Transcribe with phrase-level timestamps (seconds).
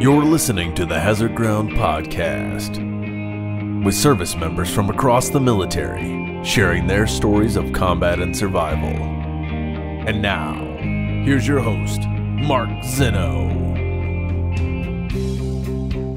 [0.00, 2.76] You're listening to the Hazard Ground Podcast
[3.84, 8.90] with service members from across the military sharing their stories of combat and survival.
[8.90, 10.54] And now,
[11.24, 13.48] here's your host, Mark Zeno.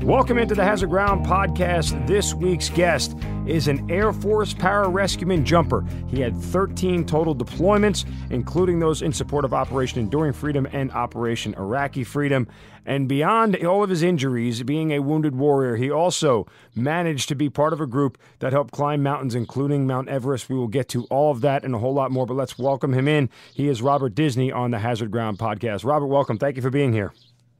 [0.05, 2.05] Welcome into the Hazard Ground podcast.
[2.05, 3.17] This week's guest
[3.51, 5.85] is an Air Force pararescueman jumper.
[6.07, 11.53] He had 13 total deployments, including those in support of Operation Enduring Freedom and Operation
[11.55, 12.47] Iraqi Freedom.
[12.85, 17.49] And beyond all of his injuries, being a wounded warrior, he also managed to be
[17.49, 20.47] part of a group that helped climb mountains, including Mount Everest.
[20.47, 22.93] We will get to all of that and a whole lot more, but let's welcome
[22.93, 23.29] him in.
[23.53, 25.83] He is Robert Disney on the Hazard Ground podcast.
[25.83, 26.37] Robert, welcome.
[26.37, 27.11] Thank you for being here.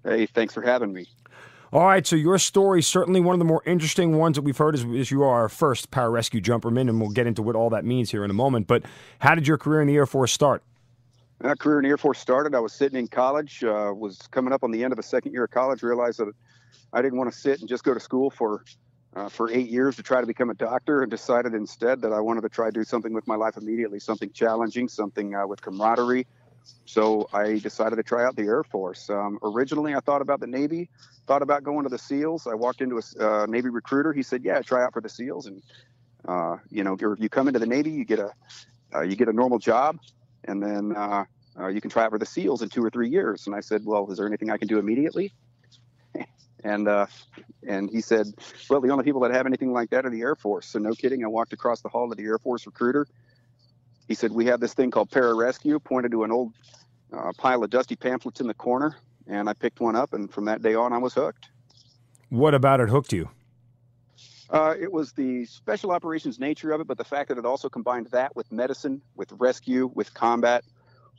[0.05, 1.05] Hey, thanks for having me.
[1.73, 4.75] All right, so your story certainly one of the more interesting ones that we've heard
[4.75, 7.85] is, is you are our first pararescue jumperman, and we'll get into what all that
[7.85, 8.67] means here in a moment.
[8.67, 8.83] But
[9.19, 10.63] how did your career in the Air Force start?
[11.41, 12.55] My career in the Air Force started.
[12.55, 15.31] I was sitting in college, uh, was coming up on the end of the second
[15.31, 16.29] year of college, realized that
[16.91, 18.65] I didn't want to sit and just go to school for
[19.15, 22.19] uh, for eight years to try to become a doctor, and decided instead that I
[22.19, 25.61] wanted to try to do something with my life immediately, something challenging, something uh, with
[25.61, 26.27] camaraderie,
[26.85, 29.09] so I decided to try out the Air Force.
[29.09, 30.89] Um, originally, I thought about the Navy,
[31.25, 32.47] thought about going to the SEALs.
[32.47, 34.13] I walked into a uh, Navy recruiter.
[34.13, 35.63] He said, "Yeah, try out for the SEALs." And
[36.27, 38.31] uh, you know, if you come into the Navy, you get a
[38.93, 39.99] uh, you get a normal job,
[40.43, 41.23] and then uh,
[41.59, 43.47] uh, you can try out for the SEALs in two or three years.
[43.47, 45.33] And I said, "Well, is there anything I can do immediately?"
[46.63, 47.05] and uh,
[47.65, 48.27] and he said,
[48.69, 50.91] "Well, the only people that have anything like that are the Air Force." So no
[50.91, 53.07] kidding, I walked across the hall to the Air Force recruiter
[54.11, 56.53] he said, We have this thing called pararescue, pointed to an old
[57.13, 58.97] uh, pile of dusty pamphlets in the corner.
[59.27, 61.49] And I picked one up, and from that day on, I was hooked.
[62.29, 63.29] What about it hooked you?
[64.49, 67.69] Uh, it was the special operations nature of it, but the fact that it also
[67.69, 70.65] combined that with medicine, with rescue, with combat,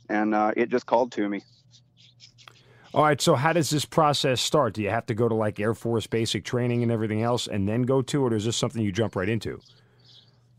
[0.09, 1.41] and uh, it just called to me.
[2.93, 4.75] All right, so how does this process start?
[4.75, 7.67] Do you have to go to like Air Force basic training and everything else and
[7.67, 9.59] then go to it, or is this something you jump right into?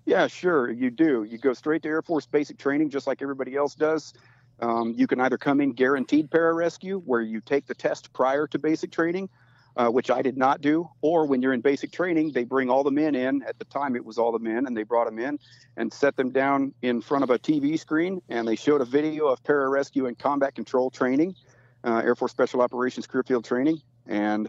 [0.06, 1.24] Yeah, sure, you do.
[1.24, 4.12] You go straight to Air Force basic training just like everybody else does.
[4.60, 8.58] Um, you can either come in guaranteed pararescue, where you take the test prior to
[8.58, 9.28] basic training,
[9.76, 12.84] uh, which I did not do, or when you're in basic training, they bring all
[12.84, 13.42] the men in.
[13.42, 15.38] At the time, it was all the men, and they brought them in
[15.76, 19.26] and set them down in front of a TV screen, and they showed a video
[19.26, 21.34] of pararescue and combat control training,
[21.82, 24.48] uh, Air Force Special Operations Career Field training, and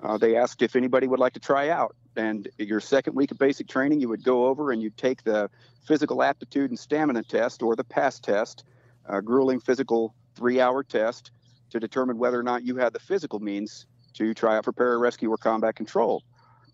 [0.00, 1.96] uh, they asked if anybody would like to try out.
[2.16, 5.50] And your second week of basic training, you would go over and you'd take the
[5.86, 8.64] physical aptitude and stamina test or the PASS test,
[9.06, 11.30] a grueling physical three hour test
[11.70, 15.28] to determine whether or not you had the physical means to try out for pararescue
[15.28, 16.22] or combat control.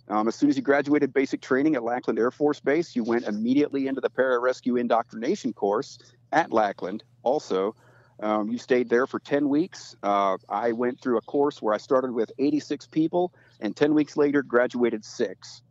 [0.08, 3.24] Um, as soon as you graduated basic training at Lackland Air Force Base, you went
[3.24, 5.98] immediately into the pararescue indoctrination course
[6.32, 7.74] at Lackland also,
[8.20, 9.96] um, you stayed there for 10 weeks.
[10.02, 14.16] Uh, I went through a course where I started with 86 people and 10 weeks
[14.16, 15.62] later graduated six.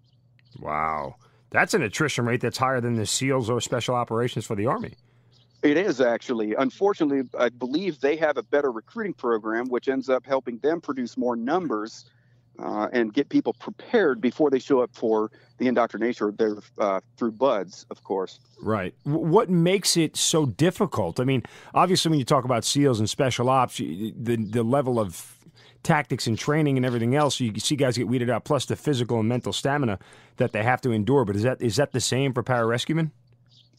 [0.60, 1.16] Wow.
[1.52, 4.94] That's an attrition rate that's higher than the SEALs or special operations for the Army.
[5.64, 6.54] It is actually.
[6.54, 11.18] Unfortunately, I believe they have a better recruiting program, which ends up helping them produce
[11.18, 12.06] more numbers
[12.60, 17.32] uh, and get people prepared before they show up for the indoctrination or uh, through
[17.32, 18.40] BUD/S, of course.
[18.62, 18.94] Right.
[19.04, 21.20] What makes it so difficult?
[21.20, 25.35] I mean, obviously, when you talk about SEALs and special ops, the the level of
[25.86, 29.20] tactics and training and everything else, you see guys get weeded out, plus the physical
[29.20, 30.00] and mental stamina
[30.38, 31.24] that they have to endure.
[31.24, 33.12] But is that is that the same for pararescuemen?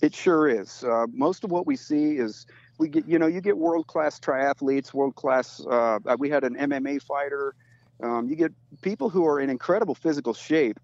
[0.00, 0.84] It sure is.
[0.84, 2.47] Uh, most of what we see is
[2.78, 5.65] we get, you know, you get world class triathletes, world class.
[5.67, 7.55] Uh, we had an MMA fighter
[8.03, 8.53] um, you get
[8.83, 10.78] people who are in incredible physical shape,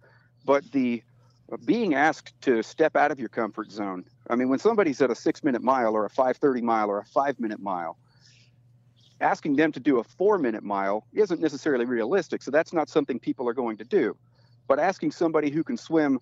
[0.44, 1.02] but the
[1.52, 4.04] uh, being asked to step out of your comfort zone.
[4.30, 7.04] I mean, when somebody's at a six minute mile or a 530 mile or a
[7.04, 7.98] five minute mile,
[9.22, 12.42] asking them to do a four minute mile isn't necessarily realistic.
[12.42, 14.16] So that's not something people are going to do.
[14.68, 16.18] But asking somebody who can swim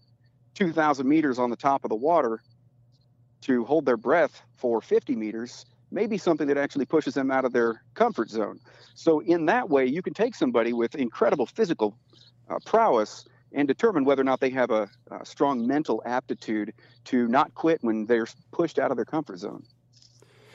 [0.55, 2.41] 2,000 meters on the top of the water
[3.43, 7.45] to hold their breath for 50 meters may be something that actually pushes them out
[7.45, 8.61] of their comfort zone.
[8.95, 11.97] So, in that way, you can take somebody with incredible physical
[12.49, 16.73] uh, prowess and determine whether or not they have a, a, strong mental aptitude
[17.05, 19.65] to not quit when they're pushed out of their comfort zone.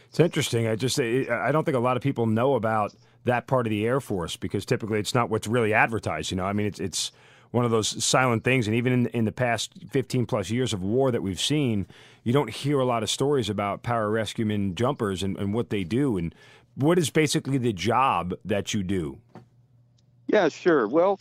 [0.10, 0.68] It's interesting.
[0.68, 2.94] I just I don't think a lot of people know about
[3.26, 6.32] that part of the Air Force because typically it's not what's really advertised.
[6.32, 7.12] You know, I mean, it's it's
[7.52, 8.68] one of those silent things.
[8.68, 11.88] And even in, in the past 15 plus years of war that we've seen,
[12.24, 16.18] you don't hear a lot of stories about pararescuemen jumpers and, and what they do.
[16.18, 16.36] And
[16.76, 19.20] what is basically the job that you do?
[20.28, 20.88] Yeah, sure.
[20.88, 21.20] Well,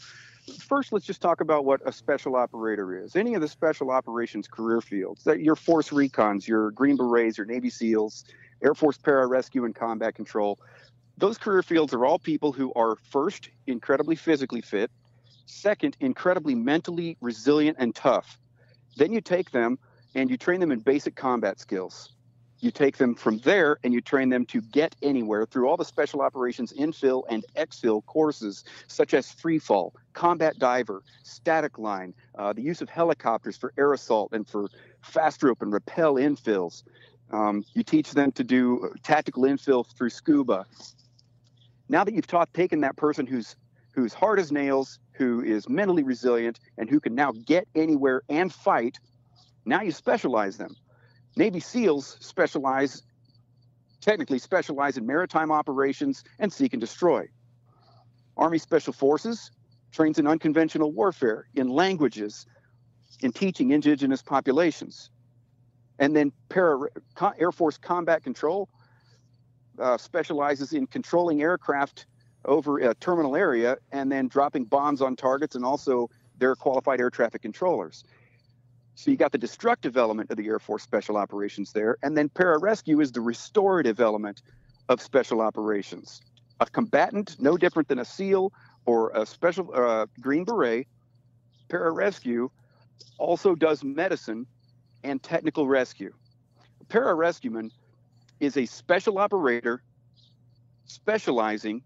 [0.58, 3.16] first let's just talk about what a special operator is.
[3.16, 7.46] Any of the special operations career fields, that your force recons, your Green Berets, your
[7.46, 8.24] Navy SEALs,
[8.62, 10.58] Air Force pararescue and combat control,
[11.16, 14.90] those career fields are all people who are first incredibly physically fit,
[15.46, 18.38] second incredibly mentally resilient and tough.
[18.96, 19.78] Then you take them
[20.14, 22.10] and you train them in basic combat skills.
[22.60, 25.84] You take them from there and you train them to get anywhere through all the
[25.84, 32.52] special operations infill and exfil courses, such as free fall, combat diver, static line, uh,
[32.54, 34.68] the use of helicopters for air assault and for
[35.02, 36.84] fast rope and rappel infills.
[37.30, 40.66] Um, you teach them to do tactical infill through scuba.
[41.88, 43.56] Now that you've taught, taken that person who's
[43.94, 48.52] who's hard as nails, who is mentally resilient, and who can now get anywhere and
[48.52, 48.98] fight,
[49.64, 50.74] now you specialize them.
[51.36, 53.02] Navy SEALs specialize,
[54.00, 57.26] technically specialize in maritime operations and seek and destroy.
[58.36, 59.52] Army Special Forces
[59.92, 62.46] trains in unconventional warfare, in languages,
[63.20, 65.10] in teaching indigenous populations.
[65.98, 66.88] And then para,
[67.38, 68.68] Air Force Combat Control
[69.78, 72.06] uh, specializes in controlling aircraft
[72.44, 77.10] over a terminal area and then dropping bombs on targets and also they're qualified air
[77.10, 78.04] traffic controllers.
[78.96, 82.28] So you got the destructive element of the Air Force Special Operations there, and then
[82.28, 84.42] pararescue is the restorative element
[84.88, 86.20] of special operations.
[86.60, 88.52] A combatant, no different than a SEAL
[88.86, 90.86] or a special uh, Green Beret,
[91.68, 92.50] pararescue
[93.18, 94.46] also does medicine
[95.04, 96.12] and technical rescue.
[96.80, 97.70] A pararescueman
[98.40, 99.82] is a special operator
[100.86, 101.82] specializing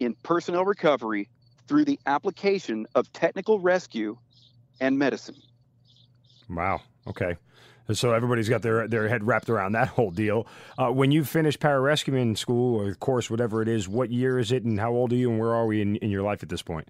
[0.00, 1.28] in personnel recovery
[1.66, 4.16] through the application of technical rescue
[4.80, 5.36] and medicine.
[6.48, 6.80] Wow.
[7.06, 7.36] Okay.
[7.92, 10.46] So everybody's got their their head wrapped around that whole deal.
[10.76, 14.62] Uh, when you finish pararescuing school or course, whatever it is, what year is it,
[14.64, 16.60] and how old are you, and where are we in, in your life at this
[16.62, 16.88] point?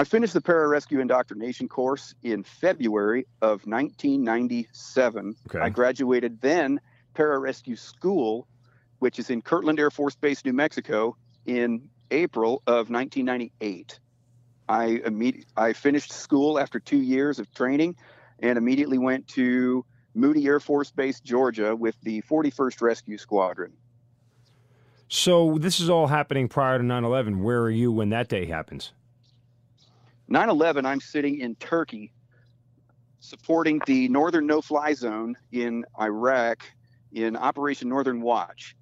[0.00, 5.36] I finished the pararescue indoctrination course in February of 1997.
[5.46, 5.58] Okay.
[5.58, 6.80] I graduated then
[7.14, 8.48] pararescue school,
[9.00, 14.00] which is in Kirtland Air Force Base, New Mexico, in April of 1998.
[14.70, 17.94] I immediately I finished school after two years of training,
[18.38, 23.74] and immediately went to Moody Air Force Base, Georgia, with the 41st Rescue Squadron.
[25.08, 27.42] So this is all happening prior to 9/11.
[27.42, 28.94] Where are you when that day happens?
[30.30, 30.86] 9/11.
[30.86, 32.12] I'm sitting in Turkey,
[33.18, 36.62] supporting the Northern No-Fly Zone in Iraq
[37.12, 38.76] in Operation Northern Watch.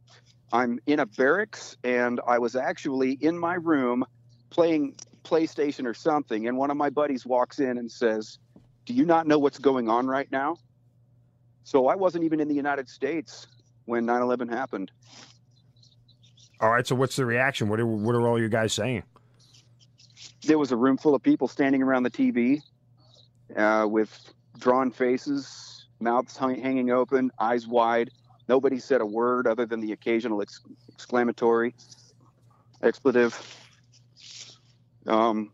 [0.53, 4.05] I'm in a barracks, and I was actually in my room
[4.51, 8.39] playing PlayStation or something, and one of my buddies walks in and says,
[8.87, 10.57] Do you not know what's going on right now?
[11.65, 13.47] So I wasn't even in the United States
[13.85, 14.91] when 9 11 happened.
[16.61, 16.87] All right.
[16.87, 17.69] So what's the reaction?
[17.69, 19.03] What are, what are all you guys saying?
[20.43, 22.61] There was a room full of people standing around the TV
[23.57, 28.11] uh, with drawn faces, mouths hung, hanging open, eyes wide.
[28.49, 31.75] Nobody said a word other than the occasional ex- exclamatory
[32.83, 33.37] expletive.
[35.07, 35.53] Um,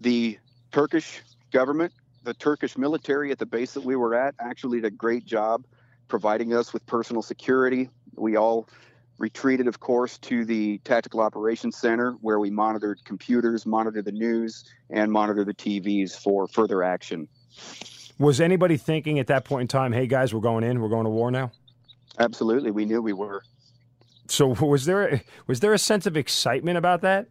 [0.00, 0.38] the
[0.72, 1.92] Turkish government,
[2.24, 5.64] the Turkish military at the base that we were at, actually did a great job
[6.08, 7.88] providing us with personal security.
[8.16, 8.68] We all
[9.18, 14.64] retreated, of course, to the Tactical Operations Center where we monitored computers, monitored the news,
[14.90, 17.28] and monitored the TVs for further action.
[18.18, 21.04] Was anybody thinking at that point in time, hey guys, we're going in, we're going
[21.04, 21.52] to war now?
[22.18, 22.70] Absolutely.
[22.70, 23.42] We knew we were.
[24.28, 27.28] So was there was there a sense of excitement about that?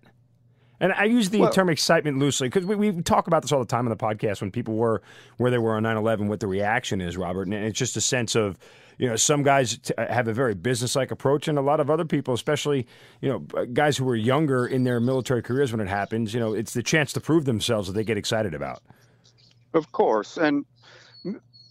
[0.80, 3.60] And I use the well, term excitement loosely because we, we talk about this all
[3.60, 5.02] the time on the podcast when people were
[5.38, 7.48] where they were on 9 11, what the reaction is, Robert.
[7.48, 8.60] And it's just a sense of,
[9.00, 11.80] you know, some guys t- uh, have a very business like approach, and a lot
[11.80, 12.86] of other people, especially,
[13.22, 16.40] you know, uh, guys who were younger in their military careers when it happens, you
[16.40, 18.81] know, it's the chance to prove themselves that they get excited about.
[19.74, 20.38] Of course.
[20.38, 20.66] And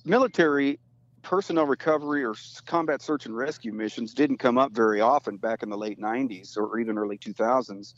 [0.05, 0.79] military
[1.23, 2.35] personnel recovery or
[2.67, 6.57] combat search and rescue missions didn't come up very often back in the late 90s
[6.57, 7.95] or even early 2000s.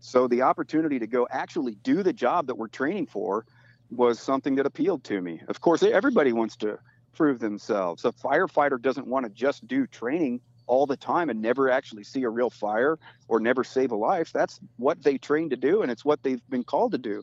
[0.00, 3.44] So the opportunity to go actually do the job that we're training for
[3.90, 5.40] was something that appealed to me.
[5.48, 6.78] Of course, everybody wants to
[7.14, 8.04] prove themselves.
[8.04, 12.22] A firefighter doesn't want to just do training all the time and never actually see
[12.22, 14.32] a real fire or never save a life.
[14.32, 17.22] That's what they train to do, and it's what they've been called to do.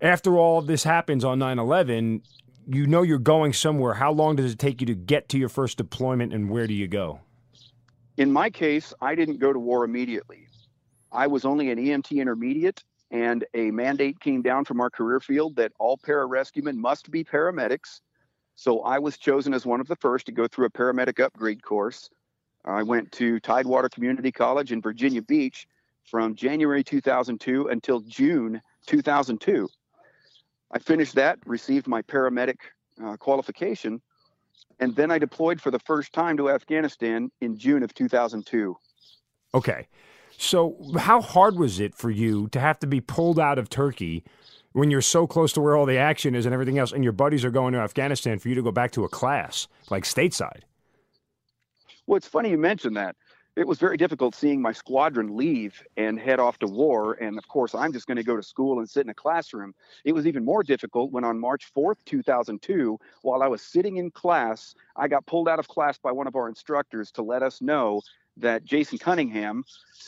[0.00, 2.22] After all this happens on 9 11,
[2.66, 3.94] you know you're going somewhere.
[3.94, 6.74] How long does it take you to get to your first deployment, and where do
[6.74, 7.20] you go?
[8.16, 10.48] In my case, I didn't go to war immediately.
[11.12, 15.56] I was only an EMT intermediate, and a mandate came down from our career field
[15.56, 18.00] that all pararescuemen must be paramedics.
[18.54, 21.62] So I was chosen as one of the first to go through a paramedic upgrade
[21.62, 22.08] course.
[22.64, 25.66] I went to Tidewater Community College in Virginia Beach
[26.04, 29.68] from January 2002 until June 2002.
[30.70, 32.56] I finished that, received my paramedic
[33.02, 34.00] uh, qualification,
[34.80, 38.76] And then I deployed for the first time to Afghanistan in June of 2002.
[39.54, 39.86] Okay.
[40.42, 44.24] So, how hard was it for you to have to be pulled out of Turkey
[44.72, 47.12] when you're so close to where all the action is and everything else, and your
[47.12, 50.62] buddies are going to Afghanistan for you to go back to a class, like stateside?
[52.08, 53.14] Well, it's funny you mentioned that.
[53.54, 57.12] It was very difficult seeing my squadron leave and head off to war.
[57.20, 59.74] And of course, I'm just going to go to school and sit in a classroom.
[60.04, 64.10] It was even more difficult when on March 4th, 2002, while I was sitting in
[64.10, 67.60] class, I got pulled out of class by one of our instructors to let us
[67.60, 68.00] know
[68.36, 69.64] that Jason Cunningham,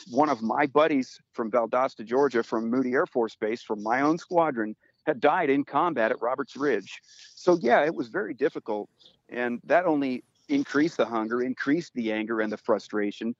[0.09, 4.17] one of my buddies from Valdosta, Georgia, from Moody Air Force Base, from my own
[4.17, 7.01] squadron, had died in combat at Roberts Ridge.
[7.35, 8.89] So, yeah, it was very difficult.
[9.29, 13.35] And that only increased the hunger, increased the anger and the frustration.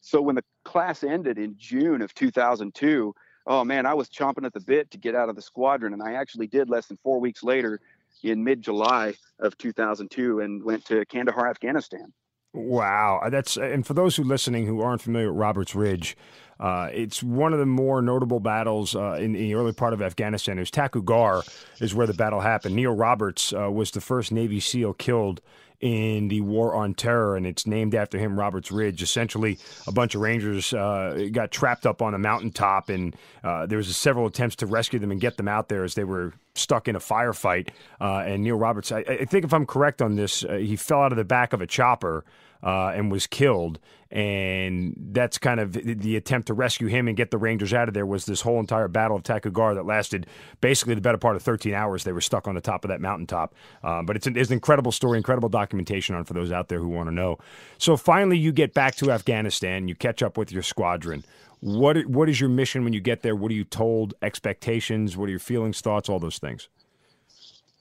[0.00, 3.14] So, when the class ended in June of 2002,
[3.46, 5.92] oh man, I was chomping at the bit to get out of the squadron.
[5.92, 7.80] And I actually did less than four weeks later
[8.22, 12.12] in mid July of 2002 and went to Kandahar, Afghanistan.
[12.58, 16.16] Wow, uh, that's and for those who listening who aren't familiar with Roberts Ridge,
[16.58, 20.02] uh, it's one of the more notable battles uh, in, in, the early part of
[20.02, 20.58] Afghanistan.
[20.58, 21.44] It was Takur Ghar
[21.80, 22.74] is where the battle happened.
[22.74, 25.40] Neil Roberts uh, was the first Navy SEAL killed
[25.80, 29.02] in the War on Terror, and it's named after him, Roberts Ridge.
[29.02, 33.78] Essentially, a bunch of Rangers uh, got trapped up on a mountaintop, and uh, there
[33.78, 36.88] was several attempts to rescue them and get them out there as they were stuck
[36.88, 37.68] in a firefight.
[38.00, 41.02] Uh, and Neil Roberts, I, I, think if I'm correct on this, uh, he fell
[41.02, 42.24] out of the back of a chopper
[42.62, 43.78] uh, and was killed.
[44.10, 47.94] And that's kind of the attempt to rescue him and get the Rangers out of
[47.94, 50.26] there was this whole entire battle of Takur Ghar that lasted
[50.62, 52.04] basically the better part of 13 hours.
[52.04, 53.54] They were stuck on the top of that mountaintop.
[53.84, 56.78] Um, but it's an, it's an incredible story, incredible documentation on for those out there
[56.78, 57.38] who want to know.
[57.76, 61.22] So finally, you get back to Afghanistan, you catch up with your squadron.
[61.60, 63.34] What what is your mission when you get there?
[63.34, 64.14] What are you told?
[64.22, 65.16] Expectations?
[65.16, 66.68] What are your feelings, thoughts, all those things?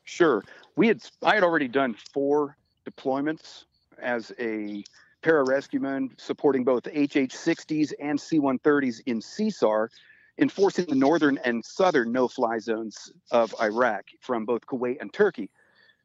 [0.04, 0.44] Sure.
[0.76, 2.58] We had I had already done four
[2.90, 3.66] deployments
[4.01, 4.84] as a
[5.24, 9.89] pararescueman supporting both HH-60s and C-130s in CSAR,
[10.38, 15.50] enforcing the northern and southern no-fly zones of Iraq from both Kuwait and Turkey.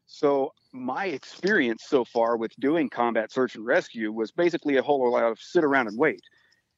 [0.05, 5.11] So my experience so far with doing combat search and rescue was basically a whole
[5.11, 6.21] lot of sit around and wait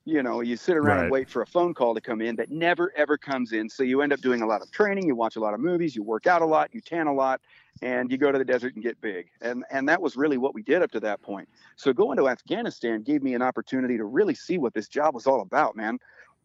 [0.06, 1.04] you know, you sit around right.
[1.04, 3.68] and wait for a phone call to come in that never ever comes in.
[3.68, 5.96] So you end up doing a lot of training, you watch a lot of movies,
[5.96, 7.42] you work out a lot, you tan a lot,
[7.82, 9.30] and you go to the desert and get big.
[9.42, 11.50] And and that was really what we did up to that point.
[11.76, 15.26] So going to Afghanistan gave me an opportunity to really see what this job was
[15.26, 16.00] all about, man.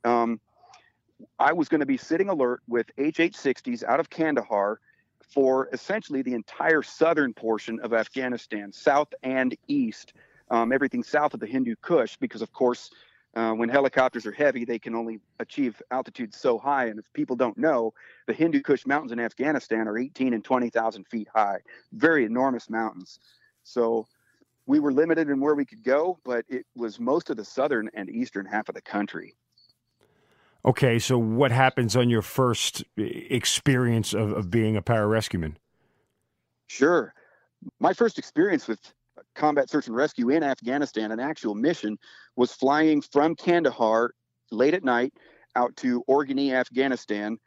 [0.04, 0.40] Um,
[1.38, 4.80] I was going to be sitting alert with HH-60s out of Kandahar
[5.34, 10.14] for essentially the entire southern portion of Afghanistan, south and east,
[10.50, 12.90] um, everything south of the Hindu Kush, because of course
[13.34, 16.86] uh, when helicopters are heavy, they can only achieve altitudes so high.
[16.86, 17.94] And if people don't know,
[18.26, 21.58] the Hindu Kush Mountains in Afghanistan are 18 and 20,000 feet high,
[21.92, 23.20] very enormous mountains.
[23.62, 24.06] So
[24.66, 27.88] we were limited in where we could go, but it was most of the southern
[27.94, 29.34] and eastern half of the country.
[30.64, 35.54] Okay, so what happens on your first experience of, of being a pararescueman?
[36.66, 37.14] Sure.
[37.78, 38.92] My first experience with
[39.34, 41.98] combat search and rescue in Afghanistan, an actual mission,
[42.36, 44.12] was flying from Kandahar
[44.50, 45.12] late at night
[45.56, 47.38] out to Orgun-E, Afghanistan,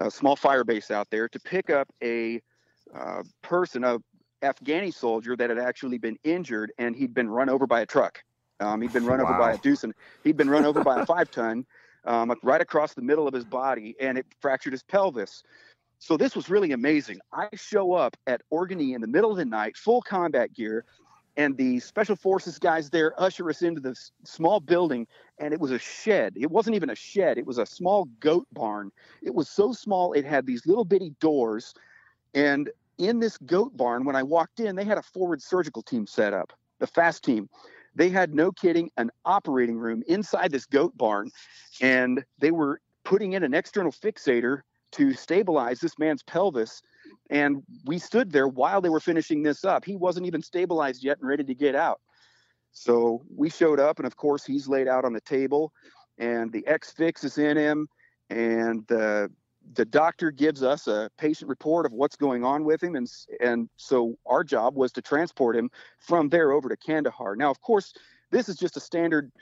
[0.00, 2.40] a small fire base out there, to pick up a
[2.94, 3.98] uh, person, a
[4.42, 8.22] Afghani soldier that had actually been injured and he'd been run over by a truck.
[8.60, 9.28] Um, he'd been run wow.
[9.28, 9.94] over by a deuce and
[10.24, 11.64] he'd been run over by a five ton
[12.04, 15.42] um, right across the middle of his body and it fractured his pelvis.
[15.98, 17.20] So this was really amazing.
[17.32, 20.84] I show up at Orgun-E in the middle of the night, full combat gear,
[21.36, 25.06] and the special forces guys there usher us into this small building
[25.38, 26.34] and it was a shed.
[26.36, 27.38] It wasn't even a shed.
[27.38, 28.92] It was a small goat barn.
[29.22, 31.74] It was so small it had these little bitty doors.
[32.34, 36.06] And in this goat barn when i walked in they had a forward surgical team
[36.06, 37.48] set up the fast team.
[37.94, 41.30] They had no kidding an operating room inside this goat barn
[41.80, 44.62] and they were putting in an external fixator
[44.92, 46.82] to stabilize this man's pelvis
[47.32, 49.86] and we stood there while they were finishing this up.
[49.86, 51.98] He wasn't even stabilized yet and ready to get out.
[52.72, 55.72] So we showed up, and of course, he's laid out on the table,
[56.18, 57.88] and the X fix is in him,
[58.30, 59.30] and the
[59.74, 63.10] the doctor gives us a patient report of what's going on with him, and
[63.40, 67.34] and so our job was to transport him from there over to Kandahar.
[67.34, 67.94] Now, of course,
[68.30, 69.32] this is just a standard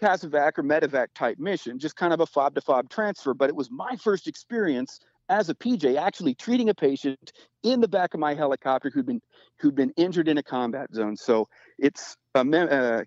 [0.00, 3.34] CASEVAC or medevac type mission, just kind of a fob to fob transfer.
[3.34, 7.88] But it was my first experience as a PJ actually treating a patient in the
[7.88, 9.20] back of my helicopter who'd been
[9.58, 11.16] who'd been injured in a combat zone.
[11.16, 13.02] So it's a uh,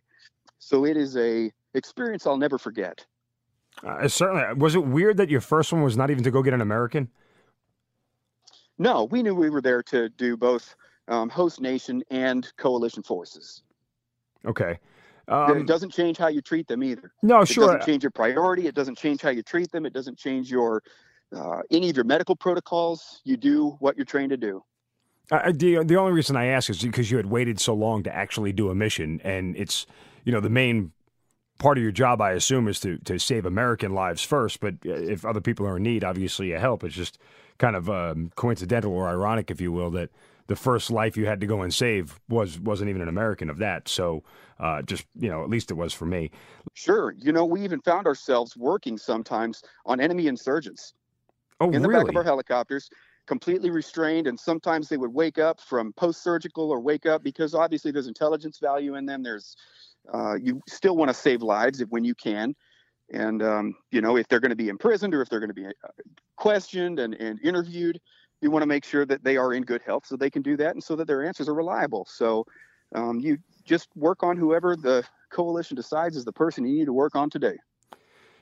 [0.59, 3.05] so it is a experience I'll never forget.
[3.85, 6.53] Uh, certainly, was it weird that your first one was not even to go get
[6.53, 7.09] an American?
[8.79, 10.75] No, we knew we were there to do both
[11.07, 13.63] um, host nation, and coalition forces.
[14.45, 14.79] Okay.
[15.27, 17.11] Um, it doesn't change how you treat them either.
[17.21, 17.63] No, it sure.
[17.63, 18.67] It doesn't change your priority.
[18.67, 19.85] It doesn't change how you treat them.
[19.85, 20.83] It doesn't change your
[21.35, 23.21] uh, any of your medical protocols.
[23.23, 24.63] You do what you're trained to do.
[25.29, 28.15] Uh, the the only reason I ask is because you had waited so long to
[28.15, 29.85] actually do a mission, and it's
[30.23, 30.91] you know the main
[31.59, 34.59] part of your job, I assume, is to to save American lives first.
[34.61, 36.83] But uh, if other people are in need, obviously you help.
[36.83, 37.17] It's just
[37.57, 40.11] kind of um, coincidental or ironic, if you will, that
[40.47, 43.57] the first life you had to go and save was wasn't even an American of
[43.57, 43.87] that.
[43.89, 44.23] So
[44.59, 46.31] uh, just you know, at least it was for me.
[46.73, 50.93] Sure, you know, we even found ourselves working sometimes on enemy insurgents.
[51.59, 52.03] Oh, in the really?
[52.03, 52.89] back of our helicopters,
[53.25, 57.91] completely restrained, and sometimes they would wake up from post-surgical or wake up because obviously
[57.91, 59.23] there's intelligence value in them.
[59.23, 59.55] There's
[60.13, 62.55] uh, you still want to save lives if, when you can.
[63.11, 65.53] And, um, you know, if they're going to be imprisoned or if they're going to
[65.53, 65.89] be uh,
[66.35, 67.99] questioned and, and interviewed,
[68.41, 70.57] you want to make sure that they are in good health so they can do
[70.57, 72.05] that and so that their answers are reliable.
[72.09, 72.45] So
[72.95, 76.93] um, you just work on whoever the coalition decides is the person you need to
[76.93, 77.57] work on today.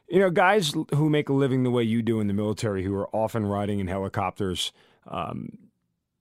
[0.07, 2.93] You know, guys who make a living the way you do in the military, who
[2.95, 4.71] are often riding in helicopters,
[5.07, 5.50] um,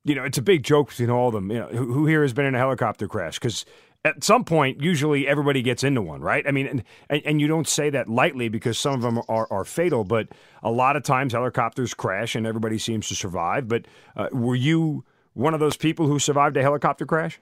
[0.04, 1.50] you know, it's a big joke between all of them.
[1.50, 3.38] You know, who, who here has been in a helicopter crash?
[3.38, 3.64] Because
[4.04, 6.46] at some point, usually everybody gets into one, right?
[6.46, 9.64] I mean, and, and you don't say that lightly because some of them are, are
[9.64, 10.28] fatal, but
[10.62, 13.66] a lot of times helicopters crash and everybody seems to survive.
[13.66, 17.40] But uh, were you one of those people who survived a helicopter crash?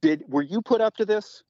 [0.00, 1.44] Did were you put up to this?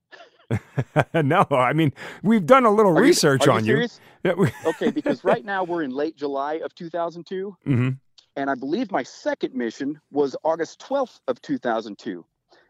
[1.14, 3.86] no, I mean we've done a little are research you, on you.
[4.24, 4.48] you.
[4.66, 7.90] okay, because right now we're in late July of 2002, mm-hmm.
[8.36, 12.24] and I believe my second mission was August 12th of 2002.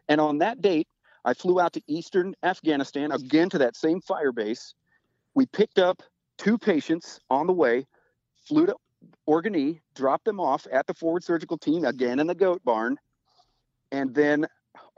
[0.09, 0.87] And on that date,
[1.23, 4.73] I flew out to eastern Afghanistan, again to that same fire base.
[5.35, 6.01] We picked up
[6.37, 7.85] two patients on the way,
[8.47, 8.75] flew to
[9.27, 12.97] Orgun-E, dropped them off at the forward surgical team, again in the goat barn.
[13.91, 14.47] And then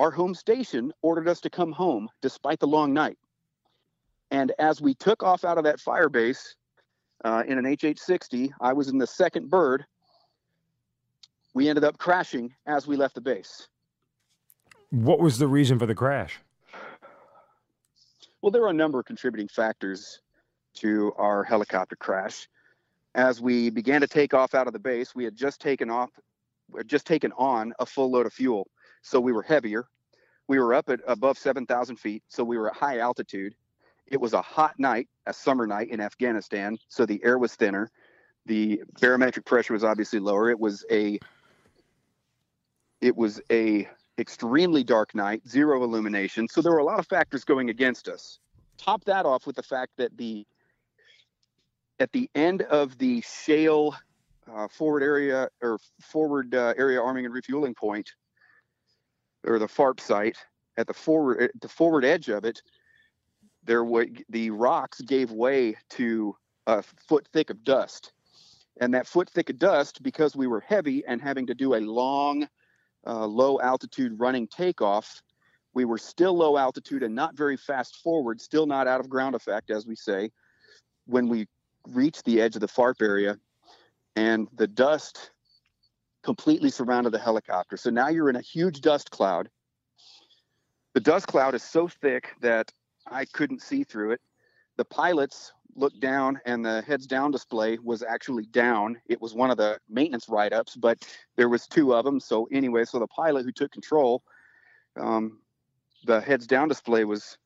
[0.01, 3.19] our home station ordered us to come home despite the long night.
[4.31, 6.55] And as we took off out of that fire base
[7.23, 9.85] uh, in an HH 60, I was in the second bird.
[11.53, 13.67] We ended up crashing as we left the base.
[14.89, 16.39] What was the reason for the crash?
[18.41, 20.19] Well, there are a number of contributing factors
[20.77, 22.49] to our helicopter crash.
[23.13, 26.09] As we began to take off out of the base, we had just taken off,
[26.87, 28.67] just taken on a full load of fuel,
[29.01, 29.85] so we were heavier.
[30.47, 33.55] We were up at above 7,000 feet, so we were at high altitude.
[34.07, 37.89] It was a hot night, a summer night in Afghanistan, so the air was thinner.
[38.45, 40.49] The barometric pressure was obviously lower.
[40.49, 41.19] It was a
[42.99, 43.87] it was a
[44.17, 46.47] extremely dark night, zero illumination.
[46.47, 48.39] So there were a lot of factors going against us.
[48.77, 50.45] Top that off with the fact that the
[51.99, 53.95] at the end of the shale
[54.51, 58.11] uh, forward area or forward uh, area arming and refueling point,
[59.45, 60.37] or the FARP site,
[60.77, 62.61] at the forward the forward edge of it,
[63.63, 63.85] there
[64.29, 66.35] the rocks gave way to
[66.67, 68.13] a foot thick of dust,
[68.79, 71.81] and that foot thick of dust, because we were heavy and having to do a
[71.81, 72.47] long
[73.05, 75.21] uh, low altitude running takeoff.
[75.73, 79.35] We were still low altitude and not very fast forward, still not out of ground
[79.35, 80.31] effect, as we say,
[81.05, 81.47] when we
[81.87, 83.37] reached the edge of the FARP area
[84.15, 85.31] and the dust
[86.23, 87.77] completely surrounded the helicopter.
[87.77, 89.49] So now you're in a huge dust cloud.
[90.93, 92.71] The dust cloud is so thick that
[93.07, 94.21] I couldn't see through it.
[94.77, 98.97] The pilots looked down and the heads down display was actually down.
[99.07, 100.97] It was one of the maintenance write-ups, but
[101.37, 102.19] there was two of them.
[102.19, 104.21] So anyway, so the pilot who took control,
[104.99, 105.39] um,
[106.05, 107.37] the heads down display was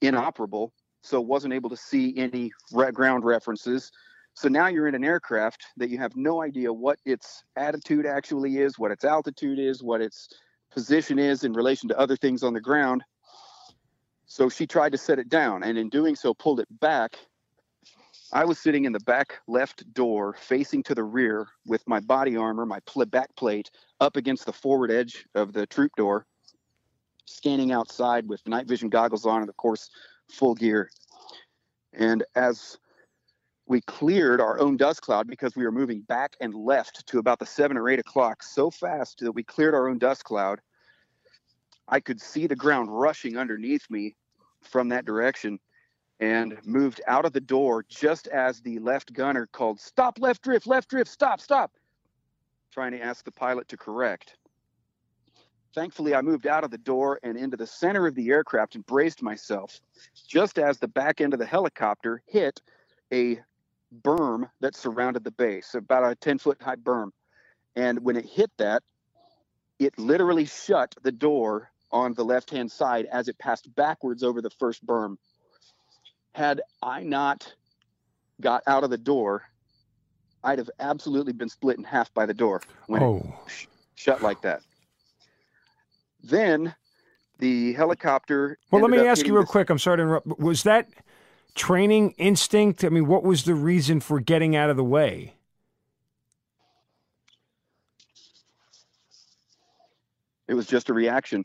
[0.00, 3.90] inoperable, so wasn't able to see any re- ground references.
[4.34, 8.58] So now you're in an aircraft that you have no idea what its attitude actually
[8.58, 10.28] is, what its altitude is, what its
[10.70, 13.02] position is in relation to other things on the ground.
[14.26, 17.16] So she tried to set it down, and in doing so, pulled it back
[18.32, 22.36] I was sitting in the back left door facing to the rear with my body
[22.36, 26.26] armor, my pl- back plate up against the forward edge of the troop door,
[27.24, 29.90] scanning outside with night vision goggles on and, of course,
[30.28, 30.90] full gear.
[31.92, 32.78] And as
[33.70, 37.38] we cleared our own dust cloud because we were moving back and left to about
[37.38, 40.60] the seven or eight o'clock so fast that we cleared our own dust cloud,
[41.86, 44.16] I could see the ground rushing underneath me
[44.60, 45.60] from that direction
[46.18, 50.66] and moved out of the door just as the left gunner called, Stop, left drift,
[50.66, 51.70] left drift, stop, stop,
[52.72, 54.36] trying to ask the pilot to correct.
[55.76, 58.84] Thankfully, I moved out of the door and into the center of the aircraft and
[58.84, 59.80] braced myself
[60.26, 62.60] just as the back end of the helicopter hit
[63.12, 63.40] a
[64.02, 67.10] berm that surrounded the base, about a 10 foot high berm.
[67.76, 68.82] And when it hit that,
[69.78, 74.40] it literally shut the door on the left hand side as it passed backwards over
[74.40, 75.16] the first berm.
[76.34, 77.52] Had I not
[78.40, 79.42] got out of the door,
[80.44, 84.22] I'd have absolutely been split in half by the door when Oh, it sh- shut
[84.22, 84.62] like that.
[86.22, 86.74] Then
[87.38, 88.58] the helicopter.
[88.70, 89.70] well, let me ask you real this- quick.
[89.70, 90.38] I'm sorry to interrupt.
[90.38, 90.88] Was that
[91.54, 92.84] training instinct?
[92.84, 95.34] I mean, what was the reason for getting out of the way?
[100.48, 101.44] It was just a reaction.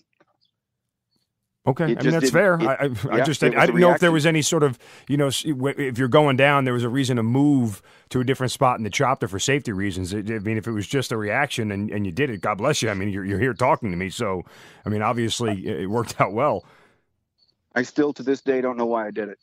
[1.68, 2.56] Okay, I mean that's fair.
[2.56, 4.78] it- I, I, I just it I, didn't know if there was any sort of
[5.08, 8.52] you know if you're going down, there was a reason to move to a different
[8.52, 10.14] spot in the chopper for safety reasons.
[10.14, 12.84] I mean, if it was just a reaction and, and you did it, God bless
[12.84, 12.90] you.
[12.92, 14.44] I mean, you're you're here talking to me, so
[14.86, 16.66] I mean, obviously it it worked out well.
[17.74, 19.40] I still to this day don't know why I did it.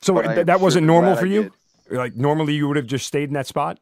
[0.00, 1.50] So th- that wasn't sure normal for you.
[1.90, 3.78] Like normally you would have just stayed in that spot.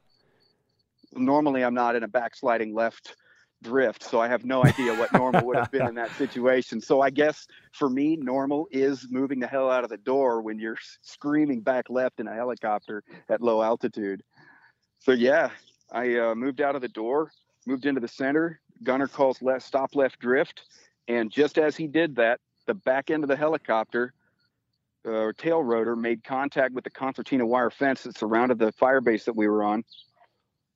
[1.15, 3.17] Normally, I'm not in a backsliding left
[3.63, 6.81] drift, so I have no idea what normal would have been in that situation.
[6.81, 10.59] So I guess for me, normal is moving the hell out of the door when
[10.59, 14.23] you're screaming back left in a helicopter at low altitude.
[14.99, 15.51] So yeah,
[15.91, 17.33] I uh, moved out of the door,
[17.67, 18.61] moved into the center.
[18.83, 20.63] Gunner calls left, stop left drift,
[21.09, 24.13] and just as he did that, the back end of the helicopter
[25.07, 29.25] uh, tail rotor made contact with the concertina wire fence that surrounded the fire base
[29.25, 29.85] that we were on.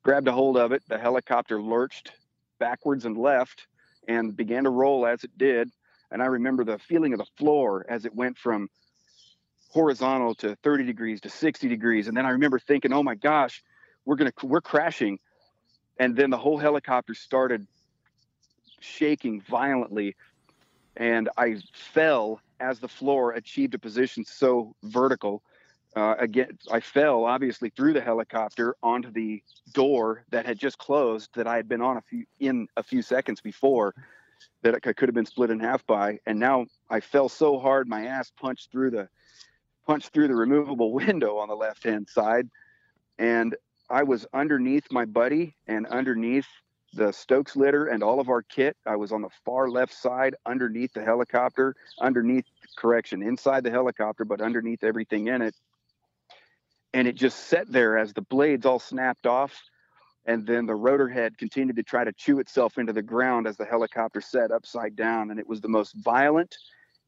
[0.03, 0.83] Grabbed a hold of it.
[0.87, 2.11] The helicopter lurched
[2.59, 3.67] backwards and left
[4.07, 5.69] and began to roll as it did.
[6.11, 8.69] And I remember the feeling of the floor as it went from
[9.69, 12.07] horizontal to 30 degrees to 60 degrees.
[12.07, 13.63] And then I remember thinking, oh my gosh,
[14.05, 15.19] we're gonna we're crashing.
[15.99, 17.65] And then the whole helicopter started
[18.79, 20.15] shaking violently.
[20.97, 21.57] And I
[21.93, 25.43] fell as the floor achieved a position so vertical.
[25.95, 29.43] Uh, again, I fell obviously through the helicopter onto the
[29.73, 33.01] door that had just closed that I had been on a few in a few
[33.01, 33.93] seconds before
[34.61, 36.19] that I could have been split in half by.
[36.25, 39.09] And now I fell so hard my ass punched through the
[39.85, 42.49] punched through the removable window on the left hand side.
[43.19, 43.55] And
[43.89, 46.47] I was underneath my buddy and underneath
[46.93, 48.75] the Stokes litter and all of our kit.
[48.85, 54.25] I was on the far left side underneath the helicopter, underneath correction, inside the helicopter,
[54.25, 55.55] but underneath everything in it.
[56.93, 59.61] And it just sat there as the blades all snapped off.
[60.25, 63.57] And then the rotor head continued to try to chew itself into the ground as
[63.57, 65.31] the helicopter set upside down.
[65.31, 66.57] And it was the most violent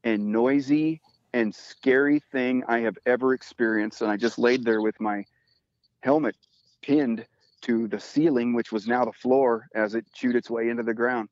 [0.02, 1.00] and noisy
[1.32, 4.02] and scary thing I have ever experienced.
[4.02, 5.24] And I just laid there with my
[6.02, 6.34] helmet
[6.82, 7.26] pinned
[7.64, 10.94] to the ceiling, which was now the floor, as it chewed its way into the
[10.94, 11.28] ground.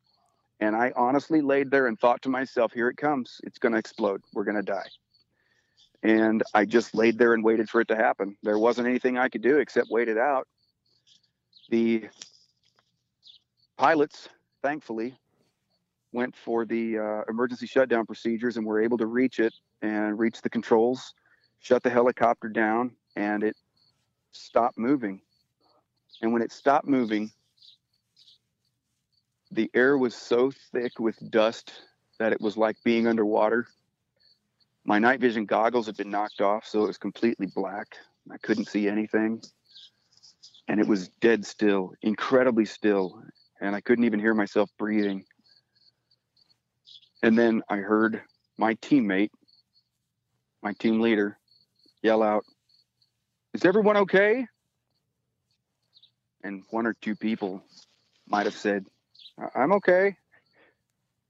[0.61, 3.41] And I honestly laid there and thought to myself, here it comes.
[3.45, 4.23] It's going to explode.
[4.33, 4.89] We're going to die.
[6.03, 8.37] And I just laid there and waited for it to happen.
[8.43, 10.49] There wasn't anything I could do except wait it out.
[11.71, 12.09] The
[13.77, 14.29] pilots,
[14.63, 15.15] thankfully,
[16.13, 20.43] went for the uh, emergency shutdown procedures and were able to reach it and reach
[20.43, 21.15] the controls,
[21.61, 23.57] shut the helicopter down, and it
[24.33, 25.21] stopped moving.
[26.23, 27.33] And when it stopped moving,
[29.51, 31.73] the air was so thick with dust
[32.19, 33.67] that it was like being underwater.
[34.85, 37.89] My night vision goggles had been knocked off, so it was completely black.
[38.33, 39.43] I couldn't see anything.
[40.69, 43.21] And it was dead still, incredibly still.
[43.61, 45.25] And I couldn't even hear myself breathing.
[47.25, 48.23] And then I heard
[48.59, 49.31] my teammate,
[50.63, 51.39] my team leader,
[52.03, 52.45] yell out,
[53.55, 54.47] Is everyone okay?
[56.43, 57.63] And one or two people
[58.27, 58.87] might have said,
[59.39, 60.17] "I- I'm okay.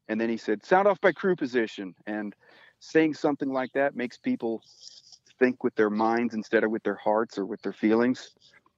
[0.09, 1.95] And then he said, Sound off by crew position.
[2.07, 2.35] And
[2.81, 4.63] saying something like that makes people
[5.39, 8.31] think with their minds instead of with their hearts or with their feelings.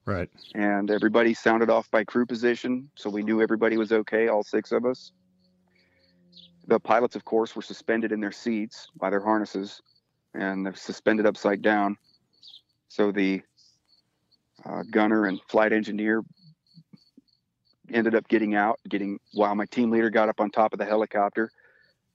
[0.05, 0.29] Right.
[0.55, 2.90] And everybody sounded off by crew position.
[2.94, 5.12] So we knew everybody was okay, all six of us.
[6.66, 9.81] The pilots, of course, were suspended in their seats by their harnesses
[10.35, 11.97] and they're suspended upside down.
[12.88, 13.42] So the
[14.66, 16.22] uh, gunner and flight engineer
[17.92, 20.85] ended up getting out, getting while my team leader got up on top of the
[20.85, 21.50] helicopter.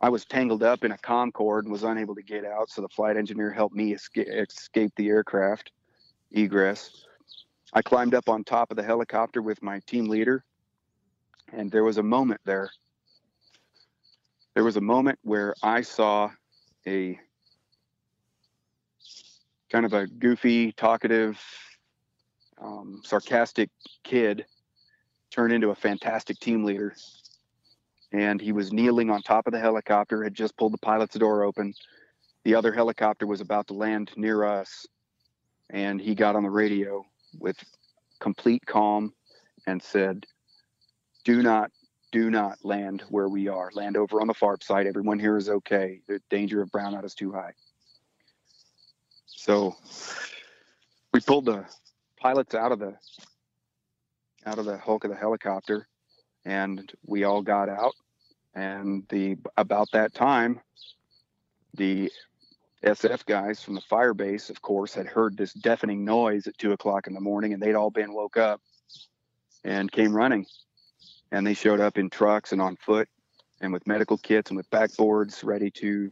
[0.02, 2.70] I was tangled up in a com cord and was unable to get out.
[2.70, 5.72] So the flight engineer helped me escape, escape the aircraft
[6.32, 7.06] egress.
[7.74, 10.44] I climbed up on top of the helicopter with my team leader,
[11.54, 12.72] and there was a moment there.
[14.56, 16.32] There was a moment where I saw
[16.88, 17.20] a
[19.72, 21.40] kind of a goofy, talkative,
[22.62, 23.69] um, sarcastic
[24.04, 24.45] kid
[25.32, 26.93] turn into a fantastic team leader.
[28.12, 31.43] And he was kneeling on top of the helicopter, had just pulled the pilot's door
[31.43, 31.74] open.
[32.43, 34.88] The other helicopter was about to land near us.
[35.69, 37.06] And he got on the radio
[37.38, 37.58] with
[38.19, 39.13] complete calm
[39.67, 40.26] and said,
[41.24, 41.72] Do not
[42.12, 43.69] do not land where we are.
[43.74, 44.88] Land over on the FARP side.
[44.88, 46.02] Everyone here is okay.
[46.08, 47.54] The danger of brownout is too high.
[49.28, 49.76] So
[51.13, 51.65] we pulled the
[52.20, 52.96] pilots out of the
[54.46, 55.88] out of the hulk of the helicopter,
[56.46, 57.94] and we all got out.
[58.56, 60.62] And the about that time,
[61.76, 62.12] the
[62.84, 66.72] SF guys from the fire base, of course, had heard this deafening noise at two
[66.72, 68.62] o'clock in the morning, and they'd all been woke up
[69.64, 70.46] and came running.
[71.32, 73.08] And they showed up in trucks and on foot,
[73.62, 76.12] and with medical kits and with backboards, ready to,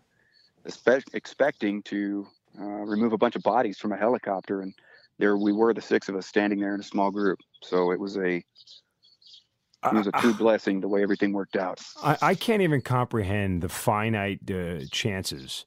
[0.65, 2.27] expect, expecting to
[2.59, 4.61] uh, remove a bunch of bodies from a helicopter.
[4.61, 4.73] And
[5.17, 7.39] there we were, the six of us, standing there in a small group.
[7.61, 8.43] So it was a
[9.83, 11.81] it was a true blessing the way everything worked out.
[12.03, 15.65] I, I can't even comprehend the finite uh, chances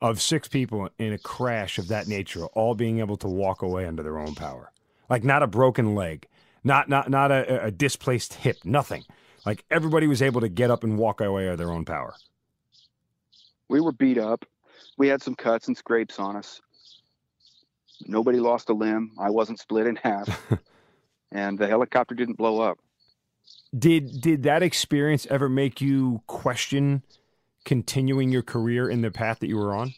[0.00, 3.86] of six people in a crash of that nature, all being able to walk away
[3.86, 4.72] under their own power.
[5.08, 6.26] Like not a broken leg,
[6.64, 9.04] not not not a, a displaced hip, nothing.
[9.46, 12.14] Like everybody was able to get up and walk away of their own power.
[13.68, 14.44] We were beat up.
[14.96, 16.60] We had some cuts and scrapes on us.
[18.06, 19.12] Nobody lost a limb.
[19.18, 20.28] I wasn't split in half.
[21.32, 22.78] and the helicopter didn't blow up.
[23.76, 27.02] Did did that experience ever make you question
[27.64, 29.94] continuing your career in the path that you were on?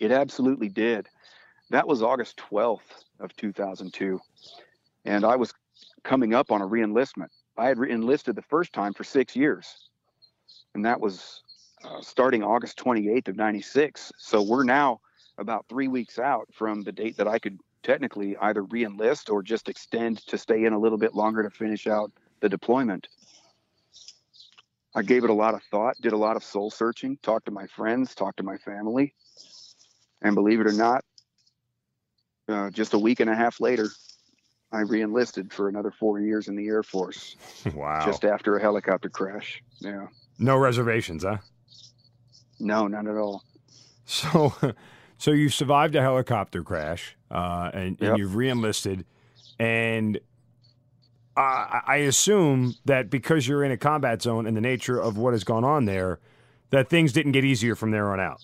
[0.00, 1.08] It absolutely did.
[1.70, 4.20] That was August 12th of 2002.
[5.04, 5.52] And I was
[6.02, 7.28] coming up on a reenlistment.
[7.56, 9.88] I had enlisted the first time for six years.
[10.74, 11.42] And that was
[11.84, 14.12] uh, starting August 28th of 96.
[14.18, 15.00] So we're now
[15.38, 19.68] about three weeks out from the date that I could technically either reenlist or just
[19.68, 23.08] extend to stay in a little bit longer to finish out the deployment.
[24.94, 27.52] I gave it a lot of thought, did a lot of soul searching, talked to
[27.52, 29.14] my friends, talked to my family.
[30.22, 31.04] And believe it or not,
[32.48, 33.88] uh, just a week and a half later,
[34.72, 37.36] I reenlisted for another four years in the Air Force.
[37.74, 38.04] Wow.
[38.04, 39.62] Just after a helicopter crash.
[39.80, 40.06] Yeah.
[40.38, 41.38] No reservations, huh?
[42.60, 43.42] No, none at all.
[44.04, 44.52] So,
[45.18, 48.10] so you survived a helicopter crash, uh, and, Yep.
[48.10, 49.04] and you've reenlisted,
[49.58, 50.18] and
[51.36, 55.32] I, I assume that because you're in a combat zone and the nature of what
[55.32, 56.20] has gone on there,
[56.70, 58.40] that things didn't get easier from there on out.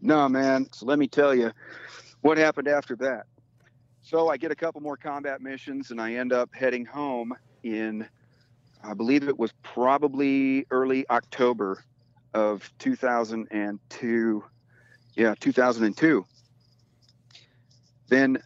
[0.00, 0.66] No, man.
[0.72, 1.52] So let me tell you
[2.20, 3.26] what happened after that.
[4.02, 8.06] So I get a couple more combat missions and I end up heading home in,
[8.82, 11.82] I believe it was probably early October
[12.34, 14.44] of 2002.
[15.16, 16.24] Yeah, 2002.
[18.08, 18.42] Then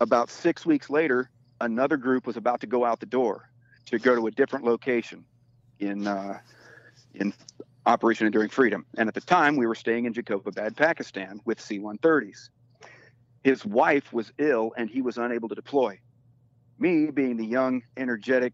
[0.00, 3.44] about six weeks later, another group was about to go out the door
[3.86, 5.24] to go to a different location
[5.78, 6.38] in uh,
[7.14, 7.32] in
[7.86, 8.84] Operation Enduring Freedom.
[8.96, 12.50] And at the time, we were staying in Jacobabad, Pakistan with C 130s.
[13.44, 15.98] His wife was ill and he was unable to deploy.
[16.78, 18.52] Me, being the young, energetic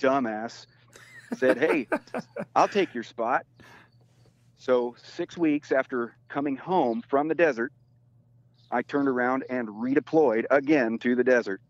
[0.00, 0.66] dumbass,
[1.36, 1.86] said, Hey,
[2.56, 3.44] I'll take your spot.
[4.60, 7.72] So, six weeks after coming home from the desert,
[8.70, 11.62] I turned around and redeployed again to the desert.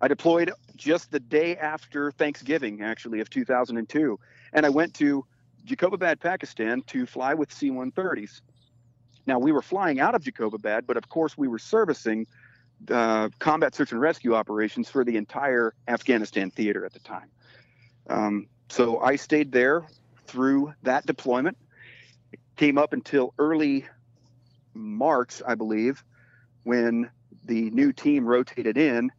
[0.00, 4.16] I deployed just the day after Thanksgiving, actually, of 2002.
[4.52, 5.26] And I went to
[5.66, 8.42] Jacobabad, Pakistan to fly with C 130s.
[9.26, 12.28] Now, we were flying out of Jacobabad, but of course, we were servicing
[12.92, 17.28] uh, combat search and rescue operations for the entire Afghanistan theater at the time.
[18.08, 19.88] Um, so I stayed there
[20.28, 21.56] through that deployment.
[22.56, 23.86] Came up until early
[24.74, 26.02] March, I believe,
[26.64, 27.10] when
[27.44, 29.10] the new team rotated in.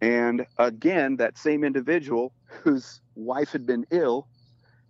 [0.00, 4.28] And again, that same individual whose wife had been ill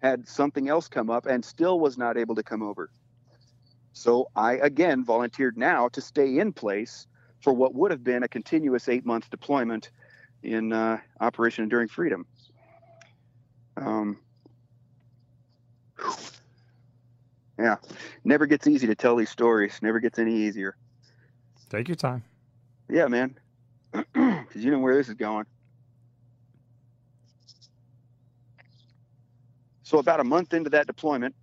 [0.02, 2.90] had something else come up and still was not able to come over.
[3.92, 7.06] So I again volunteered now to stay in place
[7.40, 9.90] for what would have been a continuous eight month deployment
[10.42, 12.26] in uh, Operation Enduring Freedom.
[13.76, 14.18] Um,
[17.58, 17.76] yeah,
[18.24, 19.78] never gets easy to tell these stories.
[19.82, 20.76] Never gets any easier.
[21.70, 22.24] Take your time.
[22.88, 23.36] Yeah, man.
[24.12, 25.46] Because you know where this is going.
[29.82, 31.34] So about a month into that deployment,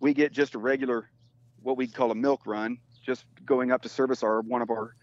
[0.00, 1.08] we get just a regular,
[1.62, 4.94] what we'd call a milk run, just going up to service our one of our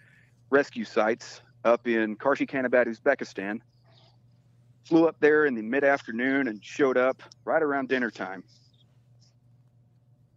[0.50, 3.60] rescue sites up in Karshi-Khanabad, Uzbekistan.
[4.86, 8.44] Flew up there in the mid-afternoon and showed up right around dinner time.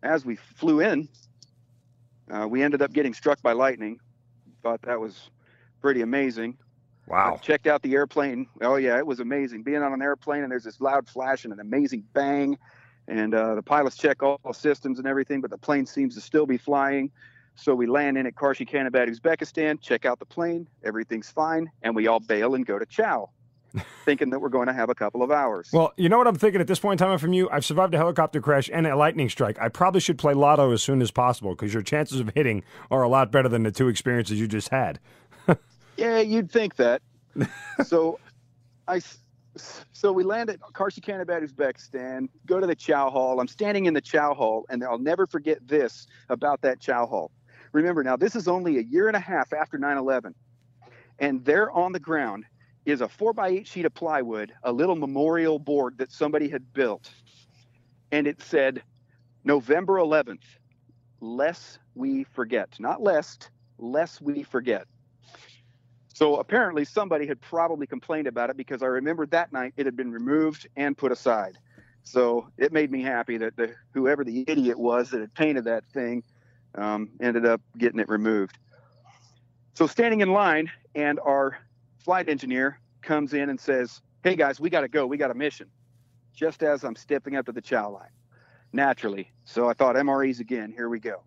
[0.03, 1.09] As we flew in,
[2.31, 3.99] uh, we ended up getting struck by lightning.
[4.63, 5.31] Thought that was
[5.81, 6.59] pretty amazing.
[7.07, 7.35] Wow.
[7.35, 8.47] I checked out the airplane.
[8.61, 9.63] Oh yeah, it was amazing.
[9.63, 12.57] Being on an airplane and there's this loud flash and an amazing bang,
[13.09, 16.21] and uh, the pilots check all the systems and everything, but the plane seems to
[16.21, 17.11] still be flying.
[17.55, 21.95] So we land in at Karshi Khanabad, Uzbekistan, check out the plane, everything's fine, and
[21.95, 23.29] we all bail and go to Chow.
[24.05, 25.71] thinking that we're going to have a couple of hours.
[25.73, 27.49] Well, you know what I'm thinking at this point in time from you?
[27.51, 29.59] I've survived a helicopter crash and a lightning strike.
[29.61, 33.03] I probably should play lotto as soon as possible because your chances of hitting are
[33.03, 34.99] a lot better than the two experiences you just had.
[35.97, 37.03] yeah, you'd think that.
[37.85, 38.19] so
[38.87, 39.01] I
[39.93, 43.41] so we land at Karshi Uzbekistan, go to the chow hall.
[43.41, 47.31] I'm standing in the chow hall, and I'll never forget this about that chow hall.
[47.73, 50.35] Remember, now this is only a year and a half after 9 11.
[51.19, 52.45] And they're on the ground
[52.85, 56.73] is a four by eight sheet of plywood, a little memorial board that somebody had
[56.73, 57.11] built.
[58.11, 58.83] And it said,
[59.45, 60.43] November 11th,
[61.21, 62.69] less we forget.
[62.79, 64.87] Not lest, less we forget.
[66.15, 69.97] So apparently somebody had probably complained about it because I remember that night it had
[69.97, 71.59] been removed and put aside.
[72.05, 75.85] So it made me happy that the whoever the idiot was that had painted that
[75.93, 76.23] thing
[76.75, 78.59] um, ended up getting it removed.
[79.75, 81.59] So standing in line, and our
[82.05, 85.07] flight engineer comes in and says, "Hey guys, we got to go.
[85.07, 85.69] We got a mission."
[86.35, 88.11] Just as I'm stepping up to the chow line,
[88.73, 89.31] naturally.
[89.45, 90.73] So I thought MREs again.
[90.73, 91.23] Here we go.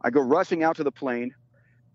[0.00, 1.34] I go rushing out to the plane,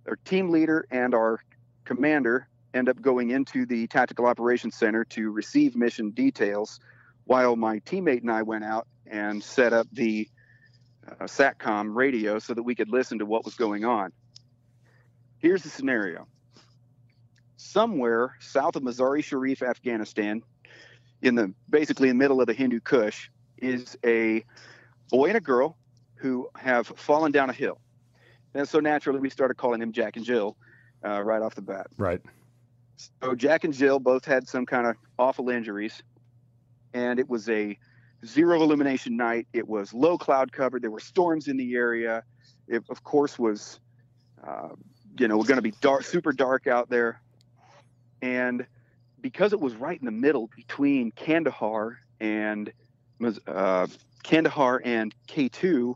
[0.07, 1.39] our team leader and our
[1.85, 6.79] commander end up going into the tactical operations center to receive mission details
[7.25, 10.27] while my teammate and I went out and set up the
[11.07, 14.11] uh, SATCOM radio so that we could listen to what was going on.
[15.37, 16.27] Here's the scenario.
[17.63, 20.41] Somewhere south of Mazar-e Sharif, Afghanistan,
[21.21, 24.43] in the basically in the middle of the Hindu Kush, is a
[25.11, 25.77] boy and a girl
[26.15, 27.79] who have fallen down a hill.
[28.55, 30.57] And so naturally, we started calling them Jack and Jill
[31.05, 31.87] uh, right off the bat.
[31.97, 32.19] Right.
[33.21, 36.01] So Jack and Jill both had some kind of awful injuries,
[36.95, 37.77] and it was a
[38.25, 39.47] zero illumination night.
[39.53, 40.79] It was low cloud cover.
[40.79, 42.23] There were storms in the area.
[42.67, 43.79] It, of course, was
[44.45, 44.69] uh,
[45.19, 47.21] you know going to be dark, super dark out there,
[48.21, 48.65] and
[49.21, 52.71] because it was right in the middle between Kandahar and
[53.47, 53.87] uh,
[54.23, 55.95] Kandahar and K2,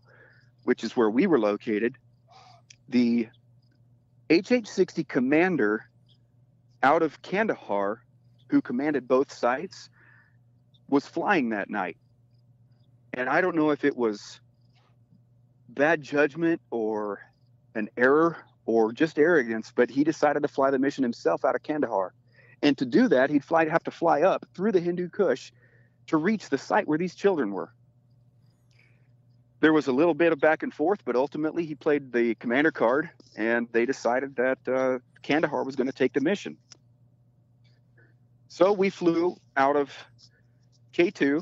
[0.64, 1.98] which is where we were located,
[2.90, 3.28] the
[4.30, 5.86] HH-60 commander
[6.84, 8.02] out of Kandahar,
[8.50, 9.90] who commanded both sites,
[10.88, 11.98] was flying that night.
[13.14, 14.40] And I don't know if it was
[15.70, 17.22] bad judgment or
[17.74, 21.64] an error or just arrogance, but he decided to fly the mission himself out of
[21.64, 22.14] Kandahar.
[22.62, 25.52] And to do that, he'd fly, have to fly up through the Hindu Kush
[26.08, 27.72] to reach the site where these children were
[29.66, 32.72] there was a little bit of back and forth, but ultimately he played the commander
[32.72, 36.58] card, and they decided that uh, Kandahar was going to take the mission.
[38.48, 39.92] So we flew out of
[40.94, 41.42] K2,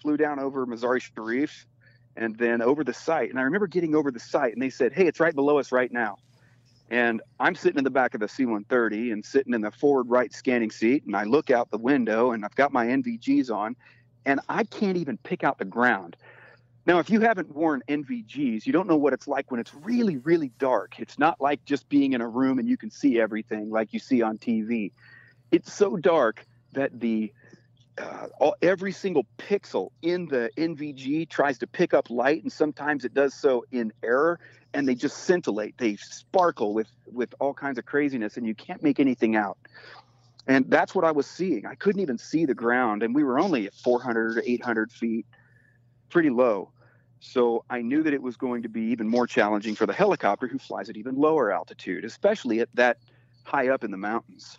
[0.00, 1.66] flew down over Mazar-e Sharif,
[2.16, 3.30] and then over the site.
[3.30, 5.72] And I remember getting over the site, and they said, "Hey, it's right below us
[5.72, 6.18] right now."
[6.90, 10.32] And I'm sitting in the back of the C-130 and sitting in the forward right
[10.32, 13.76] scanning seat, and I look out the window, and I've got my NVGs on,
[14.26, 16.16] and I can't even pick out the ground.
[16.86, 20.16] Now, if you haven't worn NVGs, you don't know what it's like when it's really,
[20.16, 20.98] really dark.
[20.98, 24.00] It's not like just being in a room and you can see everything like you
[24.00, 24.90] see on TV.
[25.52, 27.32] It's so dark that the
[28.00, 33.04] uh, all, every single pixel in the NVG tries to pick up light, and sometimes
[33.04, 34.40] it does so in error,
[34.74, 35.76] and they just scintillate.
[35.78, 39.58] They sparkle with with all kinds of craziness, and you can't make anything out.
[40.46, 41.66] And that's what I was seeing.
[41.66, 45.26] I couldn't even see the ground, and we were only at 400 or 800 feet
[46.08, 46.72] pretty low.
[47.20, 50.48] So I knew that it was going to be even more challenging for the helicopter
[50.48, 52.96] who flies at even lower altitude, especially at that
[53.44, 54.58] high up in the mountains.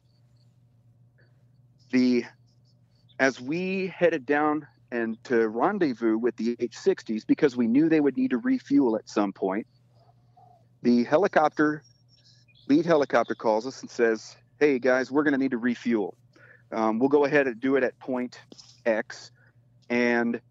[1.89, 2.23] The
[3.21, 8.17] as we headed down and to rendezvous with the H-60s because we knew they would
[8.17, 9.67] need to refuel at some point.
[10.81, 11.83] The helicopter
[12.67, 16.15] lead helicopter calls us and says, "Hey guys, we're going to need to refuel.
[16.71, 18.41] Um, we'll go ahead and do it at point
[18.87, 19.31] X,
[19.89, 20.41] and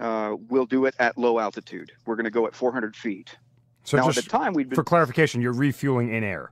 [0.00, 1.92] uh, we'll do it at low altitude.
[2.04, 3.36] We're going to go at 400 feet.
[3.84, 6.50] So now, at the time, we'd been, for clarification, you're refueling in air.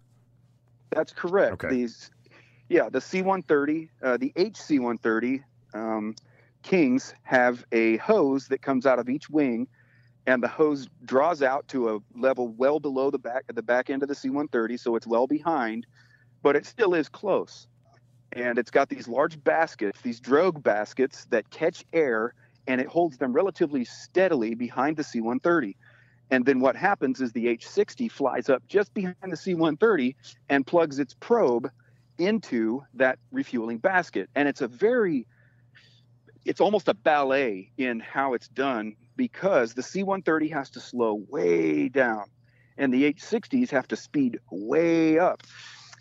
[0.91, 1.55] That's correct.
[1.55, 1.69] Okay.
[1.69, 2.11] These,
[2.69, 5.43] yeah, the C-130, uh, the HC-130
[5.77, 6.16] um,
[6.62, 9.68] Kings have a hose that comes out of each wing,
[10.27, 14.03] and the hose draws out to a level well below the back the back end
[14.03, 15.87] of the C-130, so it's well behind,
[16.43, 17.68] but it still is close.
[18.33, 22.35] And it's got these large baskets, these drogue baskets that catch air
[22.66, 25.77] and it holds them relatively steadily behind the C 130.
[26.31, 30.16] And then what happens is the H 60 flies up just behind the C 130
[30.49, 31.70] and plugs its probe
[32.18, 34.29] into that refueling basket.
[34.35, 35.27] And it's a very,
[36.47, 41.24] it's almost a ballet in how it's done because the C 130 has to slow
[41.28, 42.24] way down
[42.78, 45.42] and the H 60s have to speed way up.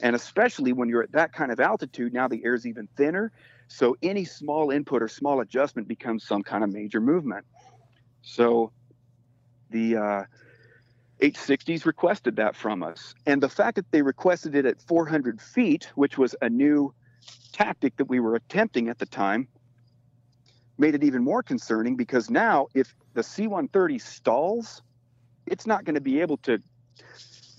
[0.01, 3.31] And especially when you're at that kind of altitude, now the air's even thinner.
[3.69, 7.45] So any small input or small adjustment becomes some kind of major movement.
[8.21, 8.71] So
[9.71, 10.23] the uh,
[11.21, 13.15] H60s requested that from us.
[13.25, 16.93] And the fact that they requested it at 400 feet, which was a new
[17.51, 19.47] tactic that we were attempting at the time,
[20.77, 24.81] made it even more concerning because now if the C 130 stalls,
[25.45, 26.59] it's not going to be able to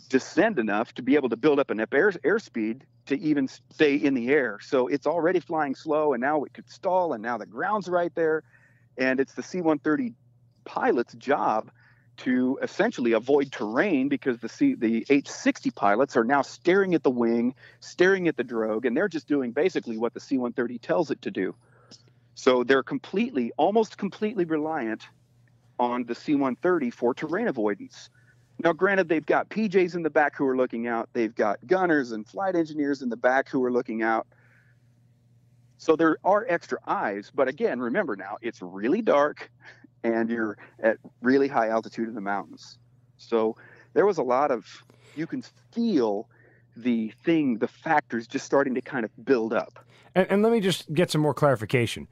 [0.09, 4.14] descend enough to be able to build up enough air airspeed to even stay in
[4.14, 4.59] the air.
[4.61, 8.12] So it's already flying slow, and now it could stall, and now the ground's right
[8.14, 8.43] there,
[8.99, 10.14] and it's the C-130
[10.64, 11.71] pilot's job
[12.19, 17.11] to essentially avoid terrain because the C, the H-60 pilots are now staring at the
[17.11, 21.23] wing, staring at the drogue, and they're just doing basically what the C-130 tells it
[21.23, 21.55] to do.
[22.37, 25.09] So they're completely, almost completely reliant
[25.78, 28.11] on the C-130 for terrain avoidance.
[28.62, 31.09] Now, granted, they've got PJs in the back who are looking out.
[31.14, 34.26] They've got gunners and flight engineers in the back who are looking out.
[35.78, 37.32] So there are extra eyes.
[37.34, 39.51] But again, remember now, it's really dark
[40.05, 42.78] and you're at really high altitude in the mountains.
[43.16, 43.57] So
[43.95, 44.66] there was a lot of,
[45.14, 46.28] you can feel
[46.77, 49.85] the thing, the factors just starting to kind of build up.
[50.14, 52.09] And, and let me just get some more clarification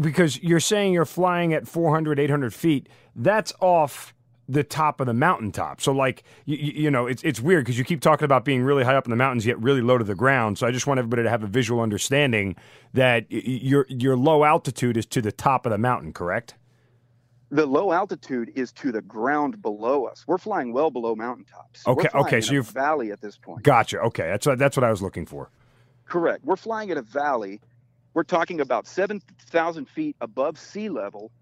[0.00, 2.88] because you're saying you're flying at 400, 800 feet.
[3.16, 4.14] That's off
[4.48, 5.80] the top of the mountaintop.
[5.80, 8.82] So like you, you know, it's it's weird because you keep talking about being really
[8.82, 10.58] high up in the mountains yet really low to the ground.
[10.58, 12.56] So I just want everybody to have a visual understanding
[12.92, 16.54] that your your low altitude is to the top of the mountain, correct?
[17.50, 20.24] The low altitude is to the ground below us.
[20.26, 21.86] We're flying well below mountaintops.
[21.86, 23.64] Okay, okay, so you are valley at this point.
[23.64, 23.98] Gotcha.
[24.00, 25.50] Okay, that's what, that's what I was looking for.
[26.06, 26.44] Correct.
[26.44, 27.60] We're flying at a valley.
[28.14, 31.32] We're talking about seven thousand feet above sea level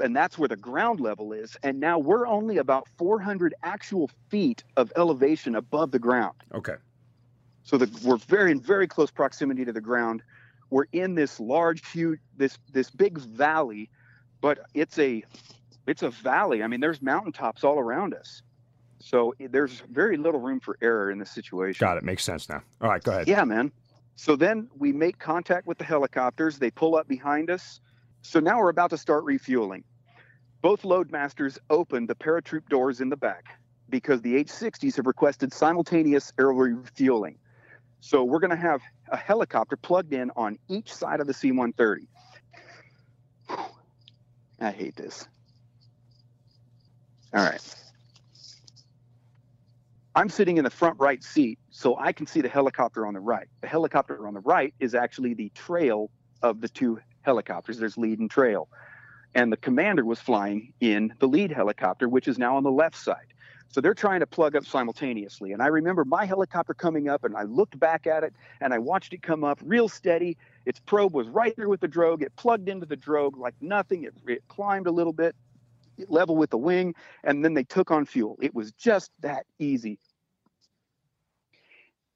[0.00, 1.56] and that's where the ground level is.
[1.62, 6.36] And now we're only about 400 actual feet of elevation above the ground.
[6.54, 6.74] Okay.
[7.62, 10.22] So the, we're very in very close proximity to the ground.
[10.70, 13.90] We're in this large, huge, this this big valley,
[14.44, 15.24] but it's a
[15.86, 16.62] it's a valley.
[16.62, 18.42] I mean, there's mountaintops all around us.
[18.98, 21.82] So there's very little room for error in this situation.
[21.82, 22.04] Got it.
[22.04, 22.60] Makes sense now.
[22.82, 23.26] All right, go ahead.
[23.26, 23.72] Yeah, man.
[24.16, 26.58] So then we make contact with the helicopters.
[26.58, 27.80] They pull up behind us.
[28.20, 29.82] So now we're about to start refueling.
[30.60, 33.46] Both loadmasters opened the paratroop doors in the back
[33.88, 37.38] because the H-60s have requested simultaneous aerial refueling.
[38.00, 42.06] So we're going to have a helicopter plugged in on each side of the C-130.
[44.60, 45.26] I hate this.
[47.34, 47.60] All right.
[50.16, 53.20] I'm sitting in the front right seat, so I can see the helicopter on the
[53.20, 53.48] right.
[53.62, 56.10] The helicopter on the right is actually the trail
[56.42, 57.78] of the two helicopters.
[57.78, 58.68] There's lead and trail.
[59.34, 62.96] And the commander was flying in the lead helicopter, which is now on the left
[62.96, 63.33] side.
[63.74, 65.50] So they're trying to plug up simultaneously.
[65.50, 68.78] And I remember my helicopter coming up, and I looked back at it and I
[68.78, 70.36] watched it come up real steady.
[70.64, 72.22] Its probe was right there with the drogue.
[72.22, 74.04] It plugged into the drogue like nothing.
[74.04, 75.34] It, it climbed a little bit,
[76.06, 76.94] level with the wing,
[77.24, 78.38] and then they took on fuel.
[78.40, 79.98] It was just that easy.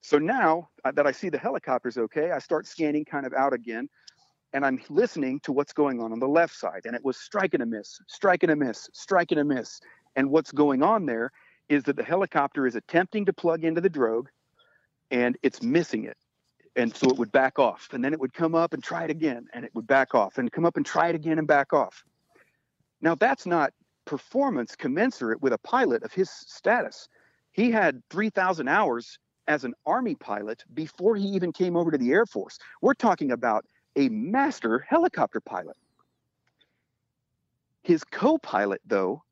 [0.00, 3.52] So now uh, that I see the helicopter's okay, I start scanning kind of out
[3.52, 3.88] again
[4.52, 6.82] and I'm listening to what's going on on the left side.
[6.84, 9.80] And it was strike and a miss, strike and a miss, strike and a miss.
[10.14, 11.32] And what's going on there
[11.68, 14.28] is that the helicopter is attempting to plug into the drogue
[15.10, 16.16] and it's missing it.
[16.76, 17.88] And so it would back off.
[17.92, 20.38] And then it would come up and try it again and it would back off
[20.38, 22.04] and come up and try it again and back off.
[23.00, 23.72] Now, that's not
[24.04, 27.08] performance commensurate with a pilot of his status.
[27.52, 32.12] He had 3,000 hours as an Army pilot before he even came over to the
[32.12, 32.58] Air Force.
[32.80, 33.64] We're talking about
[33.96, 35.76] a master helicopter pilot.
[37.82, 39.22] His co pilot, though,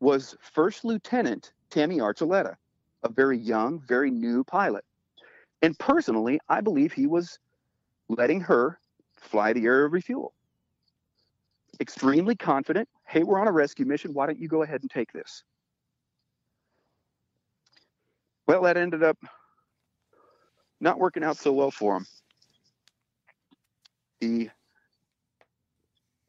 [0.00, 2.56] was First Lieutenant Tammy Archuleta,
[3.02, 4.84] a very young, very new pilot.
[5.62, 7.38] And personally, I believe he was
[8.08, 8.78] letting her
[9.16, 10.32] fly the air of refuel.
[11.80, 12.88] Extremely confident.
[13.06, 14.14] Hey, we're on a rescue mission.
[14.14, 15.44] Why don't you go ahead and take this?
[18.46, 19.18] Well, that ended up
[20.80, 22.06] not working out so well for him
[24.20, 24.50] the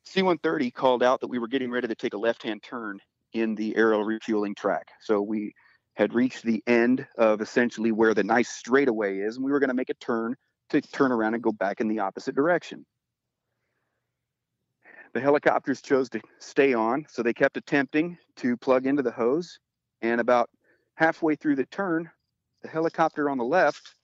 [0.05, 2.99] C-130 called out that we were getting ready to take a left-hand turn
[3.33, 4.87] in the aerial refueling track.
[5.01, 5.53] So we
[5.95, 9.69] had reached the end of essentially where the nice straightaway is, and we were going
[9.69, 10.35] to make a turn
[10.69, 12.85] to turn around and go back in the opposite direction.
[15.13, 19.59] The helicopters chose to stay on, so they kept attempting to plug into the hose.
[20.01, 20.49] And about
[20.95, 22.09] halfway through the turn,
[22.61, 23.95] the helicopter on the left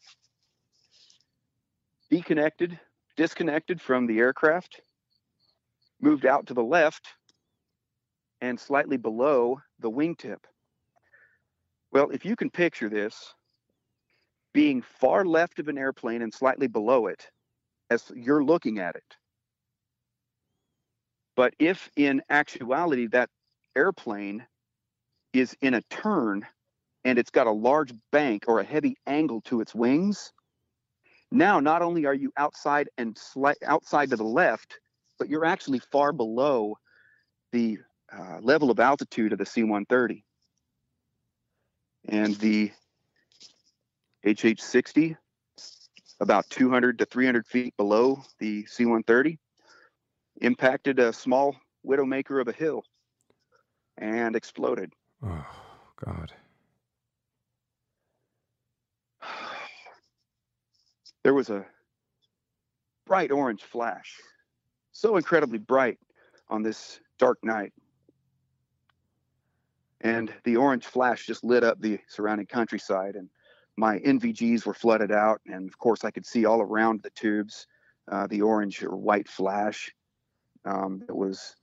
[2.10, 2.80] deconnected
[3.16, 4.82] disconnected from the aircraft,
[6.02, 7.08] moved out to the left,
[8.46, 10.38] and slightly below the wingtip.
[11.92, 13.34] Well, if you can picture this,
[14.54, 17.28] being far left of an airplane and slightly below it
[17.90, 19.18] as you're looking at it.
[21.36, 23.30] But if in actuality that
[23.76, 24.46] airplane
[25.34, 26.46] is in a turn
[27.04, 30.32] and it's got a large bank or a heavy angle to its wings,
[31.32, 34.80] now not only are you outside and sli- outside to the left,
[35.18, 36.78] but you're actually far below
[37.52, 37.80] the
[38.18, 40.24] uh, level of altitude of the C-130.
[42.08, 42.72] And the
[44.26, 45.18] HH-60,
[46.20, 49.38] about 200 to 300 feet below the C-130,
[50.42, 51.56] impacted a small
[51.86, 52.84] widowmaker of a hill
[53.98, 54.94] and exploded.
[55.24, 55.46] Oh,
[56.04, 56.32] God.
[61.24, 61.66] There was a
[63.08, 64.20] bright orange flash,
[64.92, 65.98] so incredibly bright
[66.50, 67.74] on this dark night.
[70.06, 73.28] And the orange flash just lit up the surrounding countryside, and
[73.76, 75.42] my NVGs were flooded out.
[75.48, 77.66] And of course, I could see all around the tubes
[78.12, 79.92] uh, the orange or white flash
[80.64, 81.56] um, that was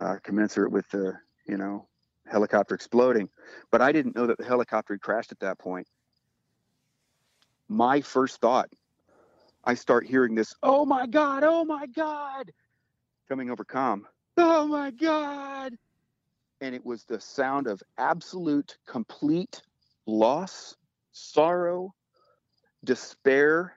[0.00, 1.14] uh, commensurate with the,
[1.46, 1.86] you know,
[2.26, 3.28] helicopter exploding.
[3.70, 5.86] But I didn't know that the helicopter had crashed at that point.
[7.68, 8.70] My first thought,
[9.64, 12.50] I start hearing this, oh my God, oh my God,
[13.28, 14.08] coming over com.
[14.36, 15.78] Oh my God.
[16.62, 19.60] And it was the sound of absolute, complete
[20.06, 20.76] loss,
[21.10, 21.92] sorrow,
[22.84, 23.76] despair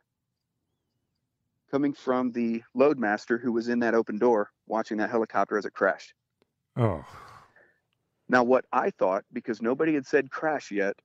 [1.72, 5.74] coming from the loadmaster who was in that open door watching that helicopter as it
[5.74, 6.14] crashed.
[6.78, 7.04] Oh,
[8.30, 10.96] Now, what I thought, because nobody had said crash yet,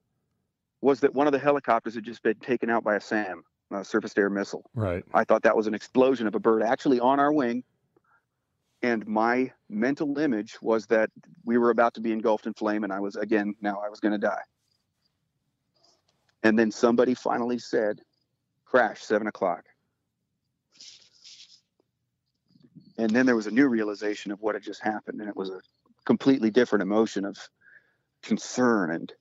[0.82, 3.82] was that one of the helicopters had just been taken out by a SAM, a
[3.86, 4.68] surface to air missile.
[4.74, 5.02] right.
[5.14, 7.64] I thought that was an explosion of a bird actually on our wing.
[8.82, 11.10] And my mental image was that
[11.44, 14.00] we were about to be engulfed in flame, and I was, again, now I was
[14.00, 14.42] going to die.
[16.42, 18.00] And then somebody finally said,
[18.64, 19.64] crash, seven o'clock.
[22.96, 25.50] And then there was a new realization of what had just happened, and it was
[25.50, 25.60] a
[26.04, 27.36] completely different emotion of
[28.22, 29.12] concern and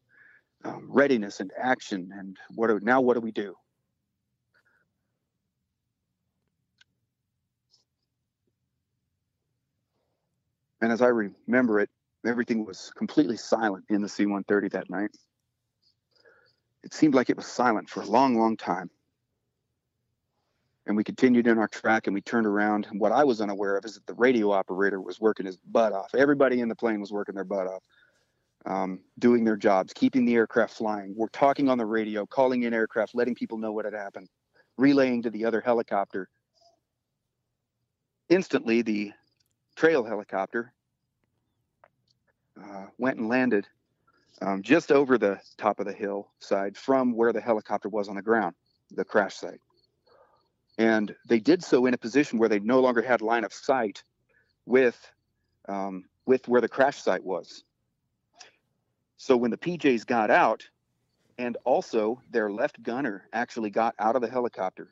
[0.63, 2.11] um, readiness and action.
[2.17, 3.01] And what now?
[3.01, 3.55] What do we do?
[10.81, 11.89] And as I remember it,
[12.25, 15.11] everything was completely silent in the C 130 that night.
[16.83, 18.89] It seemed like it was silent for a long, long time.
[20.85, 22.87] And we continued in our track and we turned around.
[22.89, 25.93] And what I was unaware of is that the radio operator was working his butt
[25.93, 26.15] off.
[26.15, 27.83] Everybody in the plane was working their butt off,
[28.65, 31.13] um, doing their jobs, keeping the aircraft flying.
[31.15, 34.29] We're talking on the radio, calling in aircraft, letting people know what had happened,
[34.77, 36.27] relaying to the other helicopter.
[38.29, 39.11] Instantly, the
[39.79, 40.73] trail helicopter
[42.61, 43.65] uh, went and landed
[44.41, 48.21] um, just over the top of the hillside from where the helicopter was on the
[48.21, 48.53] ground,
[48.91, 49.61] the crash site.
[50.77, 54.03] And they did so in a position where they no longer had line of sight
[54.65, 54.99] with
[55.69, 57.63] um, with where the crash site was.
[59.15, 60.67] So when the PJs got out,
[61.37, 64.89] and also their left gunner actually got out of the helicopter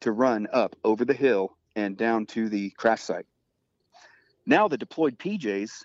[0.00, 3.26] to run up over the hill and down to the crash site.
[4.48, 5.84] Now the deployed PJs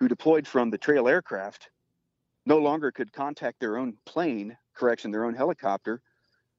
[0.00, 1.70] who deployed from the trail aircraft
[2.44, 6.02] no longer could contact their own plane, correction, their own helicopter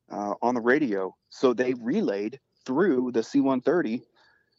[0.09, 1.13] uh, on the radio.
[1.27, 4.03] So they relayed through the C 130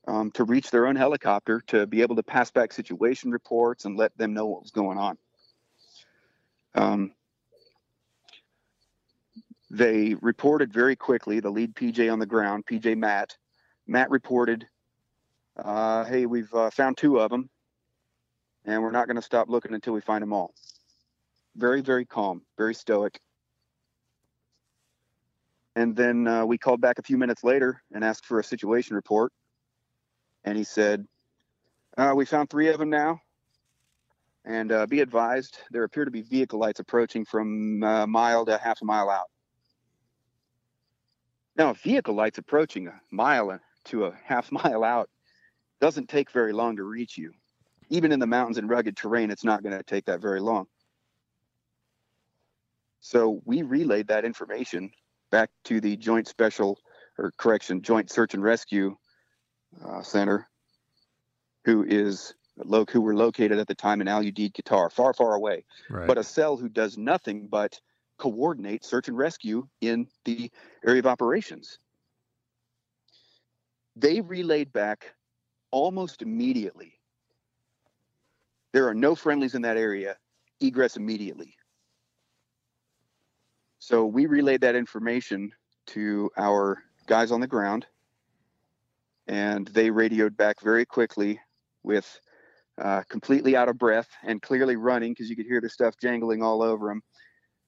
[0.07, 3.97] um, to reach their own helicopter to be able to pass back situation reports and
[3.97, 5.17] let them know what was going on.
[6.75, 7.15] Um,
[9.71, 13.39] they reported very quickly, the lead PJ on the ground, PJ Matt.
[13.87, 14.67] Matt reported,
[15.57, 17.49] uh, hey, we've uh, found two of them
[18.65, 20.55] and we're not going to stop looking until we find them all.
[21.57, 23.19] Very, very calm, very stoic.
[25.77, 28.97] And then uh, we called back a few minutes later and asked for a situation
[28.97, 29.33] report.
[30.45, 31.07] And he said,
[31.97, 33.21] uh, We found three of them now.
[34.45, 38.59] And uh, be advised, there appear to be vehicle lights approaching from a mile to
[38.59, 39.31] half a mile out.
[41.57, 45.09] Now, vehicle lights approaching a mile to a half mile out
[45.85, 47.31] doesn't take very long to reach you
[47.91, 50.67] even in the mountains and rugged terrain, it's not going to take that very long.
[53.01, 54.91] So we relayed that information
[55.31, 56.79] back to the Joint Special,
[57.19, 58.97] or correction, Joint Search and Rescue
[59.85, 60.49] uh, Center,
[61.67, 65.65] who is who were located at the time in Al Udeid, Qatar, far, far away,
[65.91, 66.07] Right.
[66.07, 67.79] but a cell who does nothing but
[68.17, 70.51] coordinate search and rescue in the
[70.87, 71.79] area of operations.
[73.97, 75.15] They relayed back
[75.75, 77.01] almost immediately
[78.73, 80.17] there are no friendlies in that area.
[80.61, 81.57] Egress immediately.
[83.81, 85.53] So we relayed that information
[85.89, 87.87] to our guys on the ground,
[89.27, 91.41] and they radioed back very quickly
[91.83, 92.21] with
[92.79, 96.43] uh, completely out of breath and clearly running because you could hear the stuff jangling
[96.43, 97.03] all over them.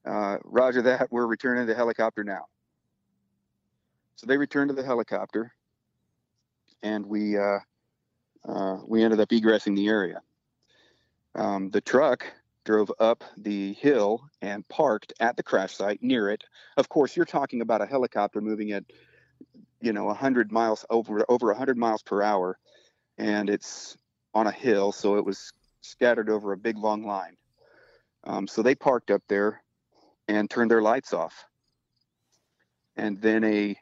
[0.04, 1.08] Uh, roger that.
[1.10, 2.46] We're returning to the helicopter now.
[4.14, 5.52] So they returned to the helicopter,
[6.82, 7.58] and we uh,
[8.48, 10.22] uh, we ended up egressing the area.
[11.34, 12.26] Um, the truck
[12.64, 16.42] drove up the hill and parked at the crash site near it.
[16.76, 18.84] Of course, you're talking about a helicopter moving at,
[19.80, 22.58] you know, 100 miles over over 100 miles per hour,
[23.18, 23.96] and it's
[24.34, 27.36] on a hill, so it was scattered over a big long line.
[28.24, 29.62] Um, so they parked up there
[30.28, 31.44] and turned their lights off.
[32.96, 33.76] And then a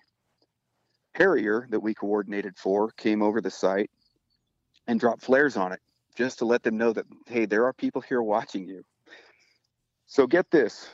[1.14, 3.90] Harrier that we coordinated for came over the site
[4.86, 5.80] and drop flares on it
[6.16, 8.84] just to let them know that, hey, there are people here watching you.
[10.06, 10.88] So get this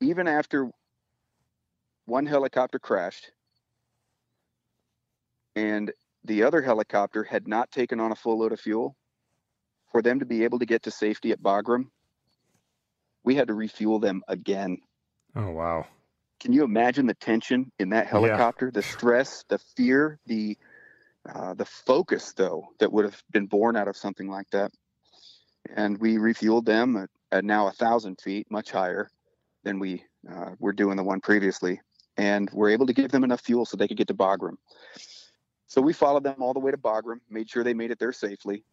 [0.00, 0.68] even after
[2.06, 3.30] one helicopter crashed
[5.54, 5.92] and
[6.24, 8.96] the other helicopter had not taken on a full load of fuel,
[9.90, 11.86] for them to be able to get to safety at Bagram,
[13.24, 14.78] we had to refuel them again.
[15.36, 15.86] Oh, wow.
[16.40, 18.72] Can you imagine the tension in that helicopter, yeah.
[18.72, 20.56] the stress, the fear, the
[21.28, 24.72] uh, the focus though that would have been born out of something like that?
[25.76, 29.08] And we refueled them at, at now a thousand feet, much higher
[29.62, 31.80] than we uh, were doing the one previously,
[32.16, 34.56] and we're able to give them enough fuel so they could get to Bagram.
[35.68, 38.12] So we followed them all the way to Bagram, made sure they made it there
[38.12, 38.64] safely,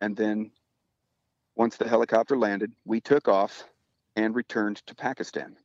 [0.00, 0.50] and then
[1.56, 3.64] once the helicopter landed, we took off
[4.16, 5.56] and returned to Pakistan.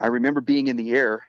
[0.00, 1.24] I remember being in the air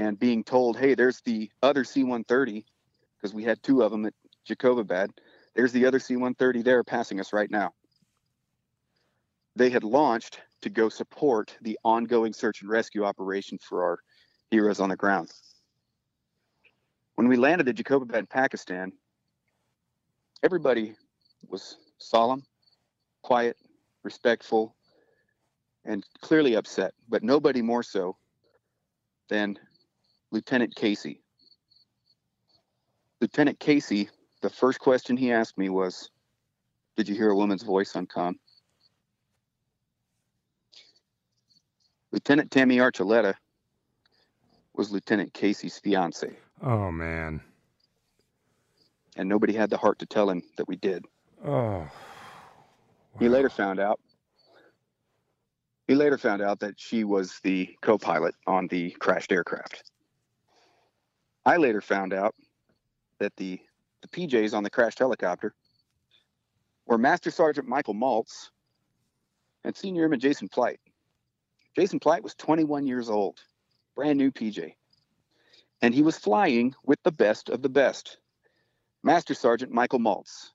[0.00, 2.64] and being told, hey, there's the other C 130,
[3.18, 4.14] because we had two of them at
[4.48, 5.10] Jacobabad.
[5.54, 7.74] There's the other C 130 there passing us right now.
[9.56, 13.98] They had launched to go support the ongoing search and rescue operation for our
[14.50, 15.30] heroes on the ground.
[17.16, 18.92] When we landed at Jacobabad, Pakistan,
[20.42, 20.94] everybody
[21.46, 22.42] was solemn,
[23.20, 23.58] quiet,
[24.02, 24.74] respectful,
[25.84, 28.16] and clearly upset, but nobody more so
[29.28, 29.58] than
[30.30, 31.20] Lieutenant Casey.
[33.20, 34.08] Lieutenant Casey,
[34.42, 36.10] the first question he asked me was,
[36.96, 38.38] Did you hear a woman's voice on com?
[42.12, 43.34] Lieutenant Tammy Archuleta
[44.74, 46.36] was Lieutenant Casey's fiance.
[46.62, 47.40] Oh, man.
[49.16, 51.04] And nobody had the heart to tell him that we did.
[51.44, 51.50] Oh.
[51.50, 51.90] Wow.
[53.18, 54.00] He later found out
[55.88, 59.89] he later found out that she was the co pilot on the crashed aircraft.
[61.50, 62.36] I later found out
[63.18, 63.58] that the,
[64.02, 65.52] the PJs on the crashed helicopter
[66.86, 68.50] were Master Sergeant Michael Maltz
[69.64, 70.78] and Senior Airman Jason Plite.
[71.74, 73.40] Jason Plite was 21 years old,
[73.96, 74.74] brand new PJ,
[75.82, 78.18] and he was flying with the best of the best.
[79.02, 80.50] Master Sergeant Michael Maltz.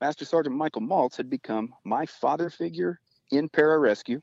[0.00, 4.22] Master Sergeant Michael Maltz had become my father figure in pararescue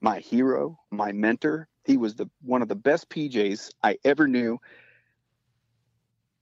[0.00, 1.68] my hero, my mentor.
[1.84, 4.58] He was the one of the best PJs I ever knew.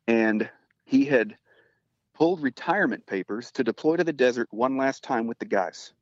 [0.09, 0.48] And
[0.86, 1.36] he had
[2.14, 5.92] pulled retirement papers to deploy to the desert one last time with the guys.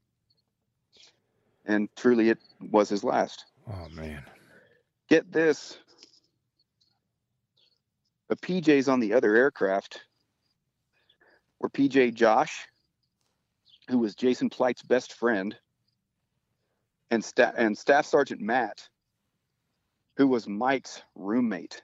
[1.66, 2.38] And truly it
[2.70, 3.44] was his last.
[3.68, 4.22] Oh man.
[5.09, 5.76] Get this.
[8.28, 10.04] The PJs on the other aircraft
[11.61, 12.66] were PJ Josh,
[13.88, 15.57] who was Jason Plite's best friend,
[17.11, 18.88] and, sta- and Staff Sergeant Matt,
[20.16, 21.82] who was Mike's roommate.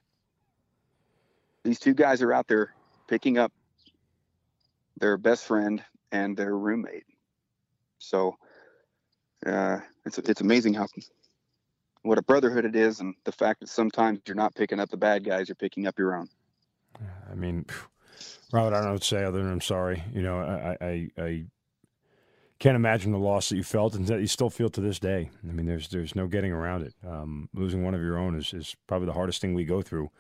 [1.65, 2.75] These two guys are out there
[3.09, 3.53] picking up
[4.99, 7.05] their best friend and their roommate.
[7.99, 8.37] So
[9.47, 10.87] uh, it's it's amazing how
[12.03, 14.97] what a brotherhood it is, and the fact that sometimes you're not picking up the
[14.97, 16.29] bad guys, you're picking up your own.
[17.31, 17.65] I mean,
[18.53, 20.03] Robert, I don't know what to say other than I'm sorry.
[20.13, 21.45] You know, I I, I
[22.59, 25.31] can't imagine the loss that you felt and that you still feel to this day.
[25.49, 26.95] I mean, there's there's no getting around it.
[27.07, 30.11] Um, losing one of your own is, is probably the hardest thing we go through.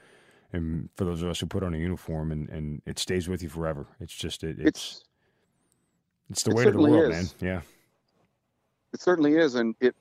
[0.53, 3.43] And for those of us who put on a uniform and, and it stays with
[3.43, 3.87] you forever.
[4.01, 5.05] It's just it, it's it's,
[6.31, 7.35] it's the it weight of the world, is.
[7.41, 7.49] man.
[7.49, 7.61] Yeah.
[8.93, 9.95] It certainly is, and it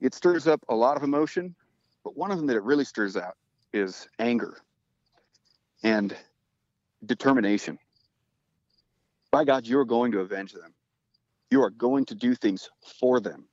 [0.00, 1.54] it stirs up a lot of emotion,
[2.04, 3.36] but one of them that it really stirs out
[3.72, 4.58] is anger
[5.82, 6.16] and
[7.04, 7.78] determination.
[9.30, 10.72] By God, you're going to avenge them
[11.50, 12.68] you are going to do things
[13.00, 13.46] for them.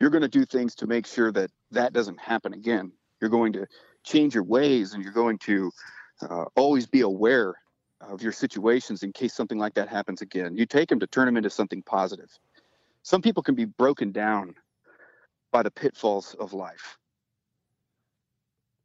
[0.00, 2.92] You're going to do things to make sure that that doesn't happen again.
[3.20, 3.66] You're going to
[4.04, 5.70] change your ways and you're going to
[6.22, 7.54] uh, always be aware
[8.00, 10.56] of your situations in case something like that happens again.
[10.56, 12.30] You take them to turn them into something positive.
[13.02, 14.54] Some people can be broken down
[15.52, 16.98] by the pitfalls of life.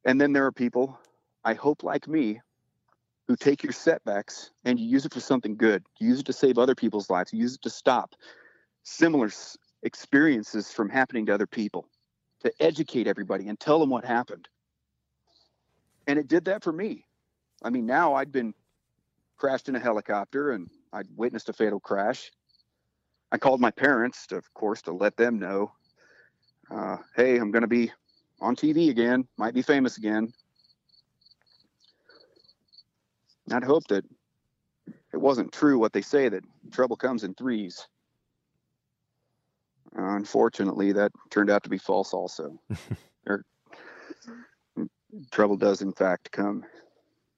[0.05, 0.99] And then there are people,
[1.43, 2.39] I hope like me,
[3.27, 5.83] who take your setbacks and you use it for something good.
[5.99, 7.31] You use it to save other people's lives.
[7.31, 8.15] You use it to stop
[8.83, 9.29] similar
[9.83, 11.87] experiences from happening to other people,
[12.41, 14.47] to educate everybody and tell them what happened.
[16.09, 17.05] And it did that for me.
[17.61, 18.55] I mean, now I'd been
[19.37, 22.31] crashed in a helicopter and I'd witnessed a fatal crash.
[23.31, 25.71] I called my parents, to, of course, to let them know,
[26.71, 27.91] uh, hey, I'm going to be
[28.41, 30.33] on TV again, might be famous again.
[33.51, 34.03] I'd hope that
[35.13, 37.87] it wasn't true what they say that trouble comes in threes.
[39.95, 42.59] Uh, unfortunately, that turned out to be false also.
[43.29, 43.45] er,
[45.31, 46.63] trouble does, in fact, come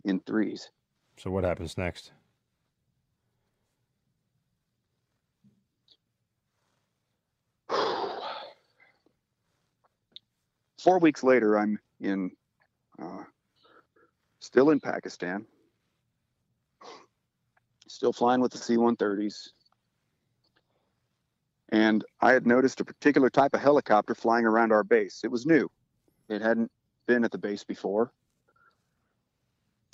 [0.03, 0.69] in threes.
[1.17, 2.11] So, what happens next?
[10.80, 12.32] Four weeks later, I'm in,
[13.01, 13.24] uh,
[14.39, 15.45] still in Pakistan,
[17.88, 19.49] still flying with the C 130s.
[21.74, 25.22] And I had noticed a particular type of helicopter flying around our base.
[25.24, 25.72] It was new,
[26.28, 26.69] it hadn't
[27.12, 28.14] been at the base before.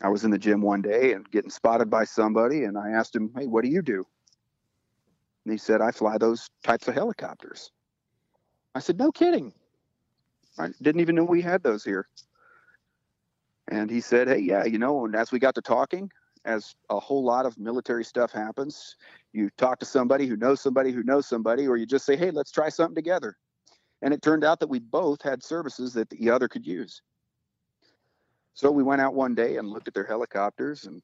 [0.04, 3.16] I was in the gym one day and getting spotted by somebody, and I asked
[3.16, 4.06] him, Hey, what do you do?
[5.44, 7.72] And he said, I fly those types of helicopters.
[8.76, 9.52] I said, No kidding.
[10.60, 12.08] I didn't even know we had those here.
[13.68, 16.12] And he said, Hey, yeah, you know, and as we got to talking,
[16.46, 18.96] as a whole lot of military stuff happens,
[19.34, 22.30] you talk to somebody who knows somebody who knows somebody, or you just say, Hey,
[22.30, 23.38] let's try something together.
[24.04, 27.02] And it turned out that we both had services that the other could use.
[28.58, 31.04] So we went out one day and looked at their helicopters, and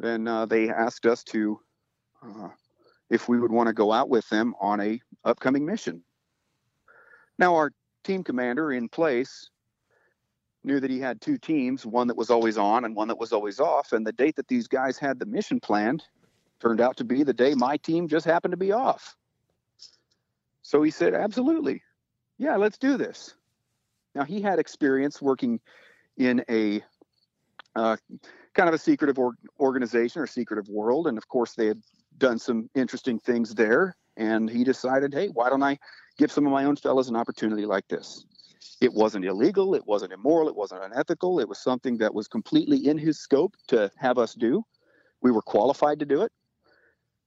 [0.00, 1.60] then uh, they asked us to,
[2.20, 2.48] uh,
[3.10, 6.02] if we would want to go out with them on a upcoming mission.
[7.38, 7.70] Now our
[8.02, 9.50] team commander in place
[10.64, 13.32] knew that he had two teams, one that was always on and one that was
[13.32, 13.92] always off.
[13.92, 16.02] And the date that these guys had the mission planned
[16.58, 19.14] turned out to be the day my team just happened to be off.
[20.62, 21.82] So he said, Absolutely.
[22.36, 23.36] Yeah, let's do this.
[24.14, 25.60] Now, he had experience working
[26.16, 26.82] in a
[27.76, 27.96] uh,
[28.54, 31.06] kind of a secretive or- organization or secretive world.
[31.06, 31.80] And of course, they had
[32.18, 33.96] done some interesting things there.
[34.16, 35.78] And he decided, hey, why don't I
[36.18, 38.24] give some of my own fellows an opportunity like this?
[38.80, 41.40] It wasn't illegal, it wasn't immoral, it wasn't unethical.
[41.40, 44.64] It was something that was completely in his scope to have us do.
[45.20, 46.32] We were qualified to do it.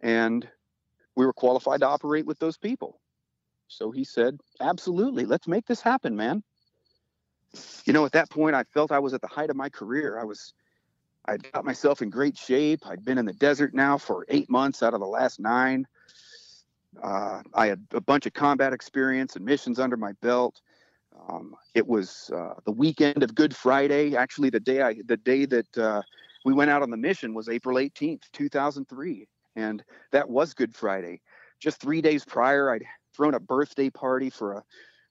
[0.02, 0.48] And
[1.16, 3.02] we were qualified to operate with those people.
[3.68, 6.44] So he said, absolutely, let's make this happen, man
[7.86, 10.20] you know, at that point, I felt I was at the height of my career.
[10.20, 10.54] I was,
[11.26, 12.82] I'd got myself in great shape.
[12.86, 15.88] I'd been in the desert now for eight months out of the last nine.
[17.02, 20.62] Uh, I had a bunch of combat experience and missions under my belt.
[21.30, 24.16] Um, it was uh, the weekend of Good Friday.
[24.16, 26.02] Actually, the day I, the day that uh,
[26.46, 31.22] we went out on the mission was April 18th, 2003, and that was Good Friday.
[31.60, 32.84] Just three days prior, I'd
[33.16, 34.64] thrown a birthday party for a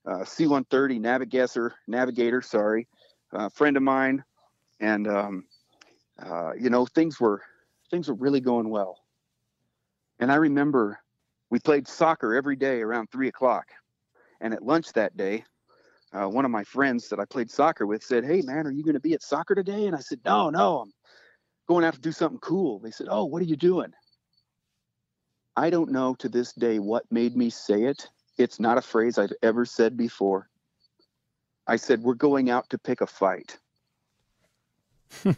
[0.07, 2.87] uh, C-130 navigator, navigator, sorry,
[3.33, 4.23] a friend of mine,
[4.79, 5.45] and um,
[6.19, 7.41] uh, you know things were
[7.91, 8.99] things were really going well.
[10.19, 10.99] And I remember
[11.49, 13.67] we played soccer every day around three o'clock,
[14.39, 15.43] and at lunch that day,
[16.13, 18.83] uh, one of my friends that I played soccer with said, "Hey man, are you
[18.83, 20.93] going to be at soccer today?" And I said, "No, no, I'm
[21.67, 23.93] going out to do something cool." They said, "Oh, what are you doing?"
[25.57, 28.07] I don't know to this day what made me say it,
[28.37, 30.49] it's not a phrase I've ever said before.
[31.65, 33.57] I said, We're going out to pick a fight.
[35.25, 35.35] a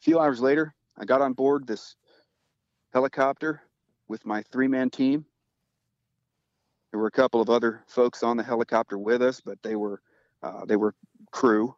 [0.00, 1.96] few hours later, I got on board this
[2.92, 3.62] helicopter
[4.08, 5.24] with my three man team.
[6.90, 10.02] There were a couple of other folks on the helicopter with us, but they were
[10.42, 10.94] uh, they were
[11.30, 11.74] crew.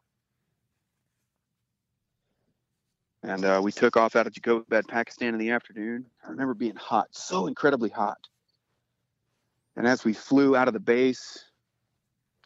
[3.27, 6.05] And uh, we took off out of Jacobabad, Pakistan in the afternoon.
[6.23, 8.19] I remember being hot, so incredibly hot.
[9.75, 11.43] And as we flew out of the base,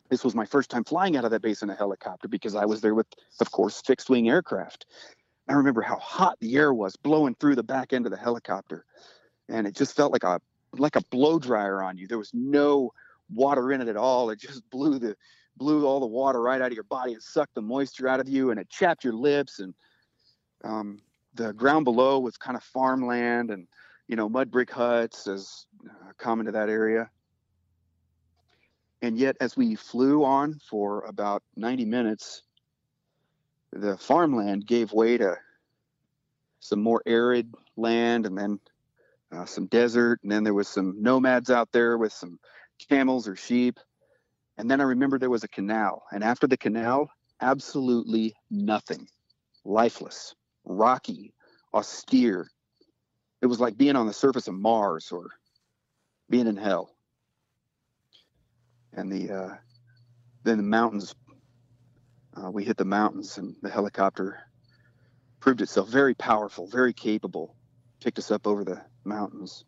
[0.09, 2.63] this was my first time flying out of that base in a helicopter because I
[2.63, 3.07] was there with,
[3.41, 4.85] of course, fixed wing aircraft.
[5.49, 8.85] I remember how hot the air was blowing through the back end of the helicopter.
[9.49, 10.39] And it just felt like a
[10.77, 12.07] like a blow dryer on you.
[12.07, 12.93] There was no
[13.29, 14.29] water in it at all.
[14.29, 15.17] It just blew the
[15.57, 18.29] blew all the water right out of your body It sucked the moisture out of
[18.29, 19.73] you and it chapped your lips and
[20.63, 21.01] um,
[21.35, 23.67] the ground below was kind of farmland and
[24.07, 27.09] you know mud brick huts as uh, common to that area.
[29.01, 32.43] And yet, as we flew on for about 90 minutes,
[33.71, 35.37] the farmland gave way to
[36.59, 38.59] some more arid land, and then
[39.31, 42.39] uh, some desert, and then there was some nomads out there with some
[42.89, 43.79] camels or sheep.
[44.57, 49.07] And then I remember there was a canal, and after the canal, absolutely nothing,
[49.63, 50.35] lifeless,
[50.69, 51.33] rocky,
[51.73, 52.47] austere.
[53.41, 55.31] It was like being on the surface of Mars or
[56.29, 56.95] being in hell.
[58.93, 59.55] And the uh,
[60.43, 61.13] then the mountains,
[62.35, 64.39] uh, we hit the mountains, and the helicopter
[65.39, 67.55] proved itself very powerful, very capable.
[68.01, 69.65] Picked us up over the mountains.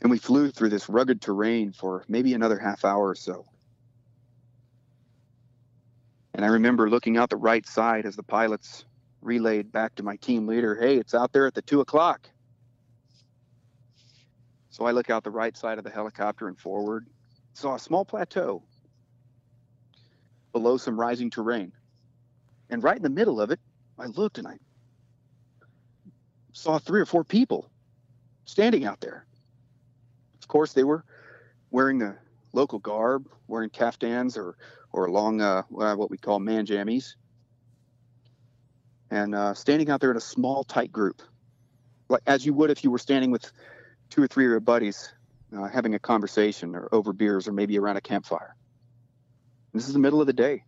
[0.00, 3.44] And we flew through this rugged terrain for maybe another half hour or so.
[6.36, 8.84] And I remember looking out the right side as the pilots
[9.22, 12.28] relayed back to my team leader, hey, it's out there at the two o'clock.
[14.68, 17.06] So I look out the right side of the helicopter and forward,
[17.54, 18.62] saw a small plateau
[20.52, 21.72] below some rising terrain.
[22.68, 23.58] And right in the middle of it,
[23.98, 24.58] I looked and I
[26.52, 27.70] saw three or four people
[28.44, 29.24] standing out there.
[30.42, 31.02] Of course, they were
[31.70, 32.18] wearing the
[32.52, 34.58] local garb, wearing caftans or
[34.96, 37.14] or long uh, what we call man jammies,
[39.10, 41.22] and uh, standing out there in a small, tight group,
[42.08, 43.52] like as you would if you were standing with
[44.10, 45.12] two or three of your buddies
[45.56, 48.56] uh, having a conversation or over beers or maybe around a campfire.
[49.72, 50.62] And this is the middle of the day.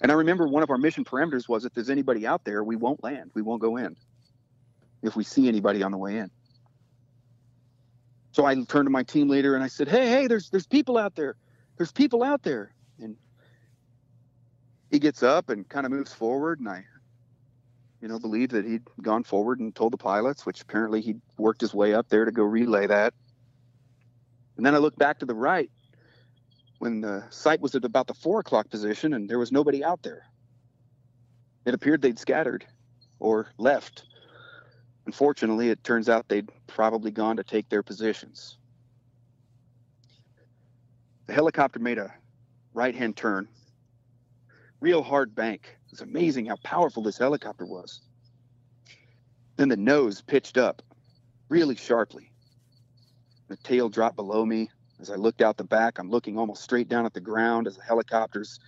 [0.00, 2.76] And I remember one of our mission parameters was if there's anybody out there, we
[2.76, 3.30] won't land.
[3.34, 3.96] We won't go in
[5.02, 6.30] if we see anybody on the way in.
[8.32, 10.98] So I turned to my team leader and I said, "Hey, hey, there's there's people
[10.98, 11.36] out there.
[11.76, 13.16] There's people out there." And
[14.90, 16.84] he gets up and kind of moves forward, and I,
[18.00, 21.60] you know, believe that he'd gone forward and told the pilots, which apparently he'd worked
[21.60, 23.14] his way up there to go relay that.
[24.56, 25.70] And then I looked back to the right
[26.78, 30.02] when the site was at about the four o'clock position, and there was nobody out
[30.02, 30.24] there.
[31.64, 32.66] It appeared they'd scattered
[33.18, 34.04] or left
[35.06, 38.58] Unfortunately, it turns out they'd probably gone to take their positions.
[41.26, 42.14] The helicopter made a
[42.72, 43.48] right hand turn,
[44.80, 45.76] real hard bank.
[45.86, 48.00] It was amazing how powerful this helicopter was.
[49.56, 50.82] Then the nose pitched up
[51.48, 52.30] really sharply.
[53.48, 54.70] The tail dropped below me.
[55.00, 57.76] As I looked out the back, I'm looking almost straight down at the ground as
[57.76, 58.60] the helicopter's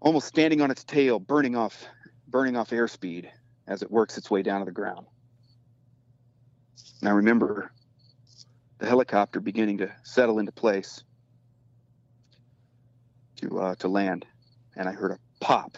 [0.00, 1.86] almost standing on its tail, burning off
[2.28, 3.30] burning off airspeed
[3.66, 5.06] as it works its way down to the ground.
[7.00, 7.72] And I remember
[8.78, 11.02] the helicopter beginning to settle into place
[13.38, 14.26] to uh, to land,
[14.76, 15.76] and I heard a pop.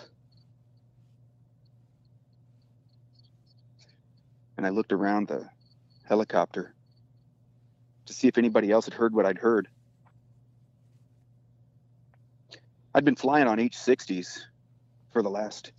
[4.57, 5.49] And I looked around the
[6.07, 6.75] helicopter
[8.07, 9.69] to see if anybody else had heard what I'd heard.
[12.95, 14.41] I'd been flying on H-60s
[15.13, 15.73] for the last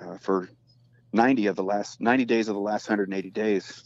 [0.00, 0.48] uh, for
[1.12, 3.84] 90 of the last 90 days of the last 180 days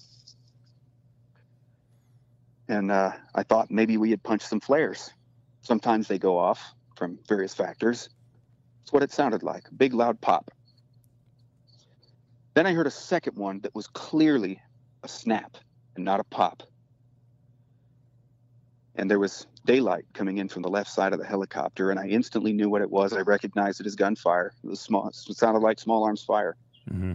[2.68, 5.10] and uh, I thought maybe we had punched some flares.
[5.62, 8.08] Sometimes they go off from various factors.
[8.80, 10.50] That's what it sounded like big, loud pop.
[12.54, 14.60] Then I heard a second one that was clearly
[15.02, 15.56] a snap
[15.94, 16.62] and not a pop.
[18.94, 22.06] And there was daylight coming in from the left side of the helicopter, and I
[22.06, 23.12] instantly knew what it was.
[23.12, 24.54] I recognized it as gunfire.
[24.64, 25.08] It was small.
[25.08, 26.56] It sounded like small arms fire.
[26.90, 27.12] Mm-hmm.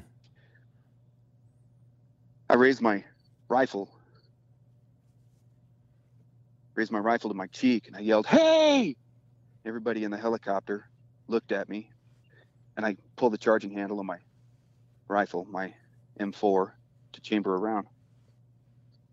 [2.49, 3.03] I raised my
[3.49, 3.89] rifle
[6.75, 8.95] raised my rifle to my cheek and I yelled, Hey!
[9.65, 10.89] Everybody in the helicopter
[11.27, 11.91] looked at me
[12.77, 14.17] and I pulled the charging handle of my
[15.07, 15.73] rifle, my
[16.19, 16.71] M4,
[17.13, 17.87] to chamber around.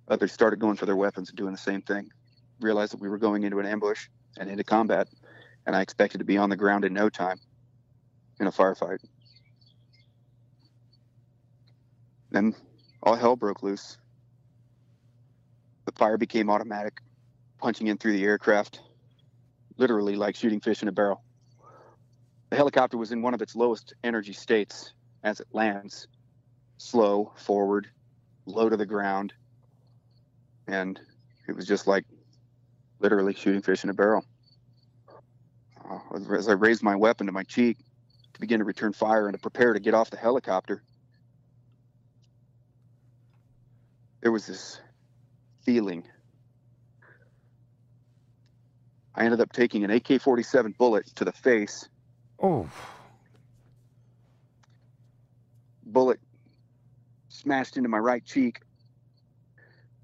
[0.09, 2.11] Others started going for their weapons and doing the same thing.
[2.61, 5.09] Realized that we were going into an ambush and into combat,
[5.67, 7.39] and I expected to be on the ground in no time
[8.41, 8.99] in a firefight.
[12.31, 12.55] Then
[13.03, 13.99] all hell broke loose.
[15.85, 17.01] The fire became automatic
[17.59, 18.81] punching in through the aircraft,
[19.79, 21.23] literally like shooting fish in a barrel.
[22.51, 26.09] The helicopter was in one of its lowest energy states as it lands,
[26.77, 27.89] slow, forward,
[28.47, 29.33] low to the ground.
[30.67, 31.01] And
[31.47, 32.05] it was just like
[33.01, 34.25] literally shooting fish in a barrel.
[35.89, 35.99] Uh,
[36.35, 37.79] as I raised my weapon to my cheek
[38.35, 40.83] to begin to return fire and to prepare to get off the helicopter,
[44.21, 44.81] there was this
[45.63, 46.05] feeling
[49.19, 51.89] I ended up taking an AK 47 bullet to the face.
[52.41, 52.71] Oh.
[55.85, 56.21] Bullet
[57.29, 58.61] smashed into my right cheek,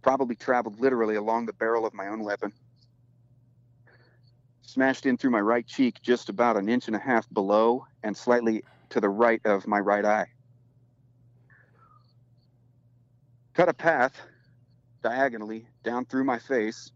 [0.03, 2.53] probably traveled literally along the barrel of my own weapon.
[4.63, 8.17] Smashed in through my right cheek just about an inch and a half below and
[8.17, 10.27] slightly to the right of my right eye.
[13.53, 14.21] Cut a path
[15.05, 16.91] diagonally down through my face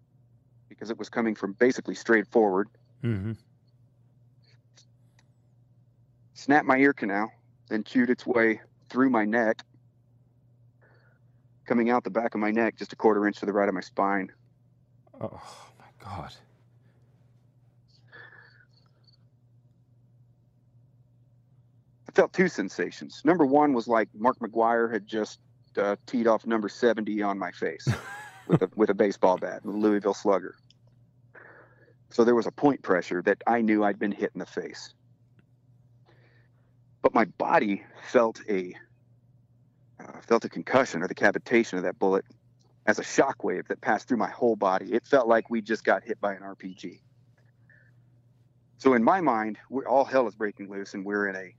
[0.68, 2.68] because it was coming from basically straight forward.
[3.02, 3.32] Mm-hmm.
[6.34, 7.32] Snapped my ear canal,
[7.68, 9.62] then chewed its way through my neck,
[11.66, 13.74] coming out the back of my neck just a quarter inch to the right of
[13.74, 14.30] my spine.
[15.20, 15.40] Oh
[15.78, 16.32] my God.
[22.08, 23.22] I felt two sensations.
[23.24, 25.40] Number one was like Mark McGwire had just
[25.76, 27.86] uh, teed off number 70 on my face
[28.49, 30.57] with, a, with a baseball bat, Louisville Slugger.
[32.11, 34.94] So there was a point pressure that I knew I'd been hit in the face.
[37.03, 38.74] But my body felt a
[40.01, 42.24] uh, felt a concussion or the cavitation of that bullet
[42.86, 44.92] as a shock wave that passed through my whole body.
[44.92, 47.01] It felt like we just got hit by an RPG.
[48.78, 51.55] So in my mind, all hell is breaking loose, and we're in a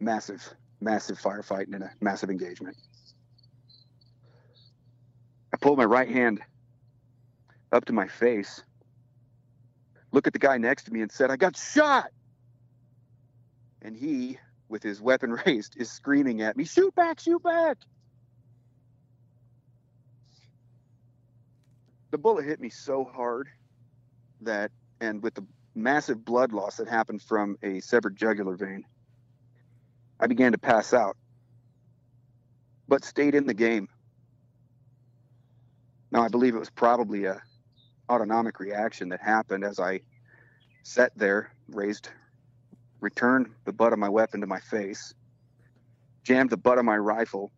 [0.00, 0.42] massive,
[0.80, 2.76] massive firefight and in a massive engagement.
[5.66, 6.40] Pulled my right hand
[7.72, 8.62] up to my face,
[10.12, 12.12] looked at the guy next to me, and said, I got shot.
[13.82, 14.38] And he,
[14.68, 17.78] with his weapon raised, is screaming at me, Shoot back, shoot back.
[22.12, 23.48] The bullet hit me so hard
[24.42, 25.44] that, and with the
[25.74, 28.84] massive blood loss that happened from a severed jugular vein,
[30.20, 31.16] I began to pass out,
[32.86, 33.88] but stayed in the game.
[36.16, 37.42] Now, I believe it was probably a
[38.08, 40.00] autonomic reaction that happened as I
[40.82, 42.08] sat there, raised,
[43.00, 45.12] returned the butt of my weapon to my face,
[46.24, 47.52] jammed the butt of my rifle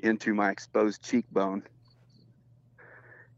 [0.00, 1.62] into my exposed cheekbone,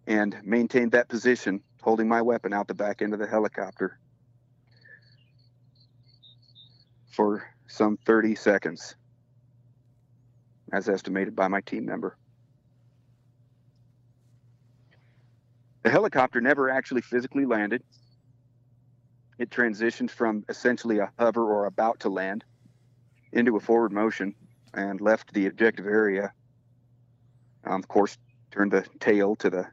[0.07, 3.99] and maintained that position, holding my weapon out the back end of the helicopter
[7.11, 8.97] for some 30 seconds,
[10.73, 12.17] as estimated by my team member.
[15.87, 17.81] The helicopter never actually physically landed.
[19.39, 22.43] It transitioned from essentially a hover or about to land
[23.31, 24.35] into a forward motion
[24.75, 26.33] and left the objective area.
[27.63, 28.19] Um, of course,
[28.51, 29.69] turned the tail to the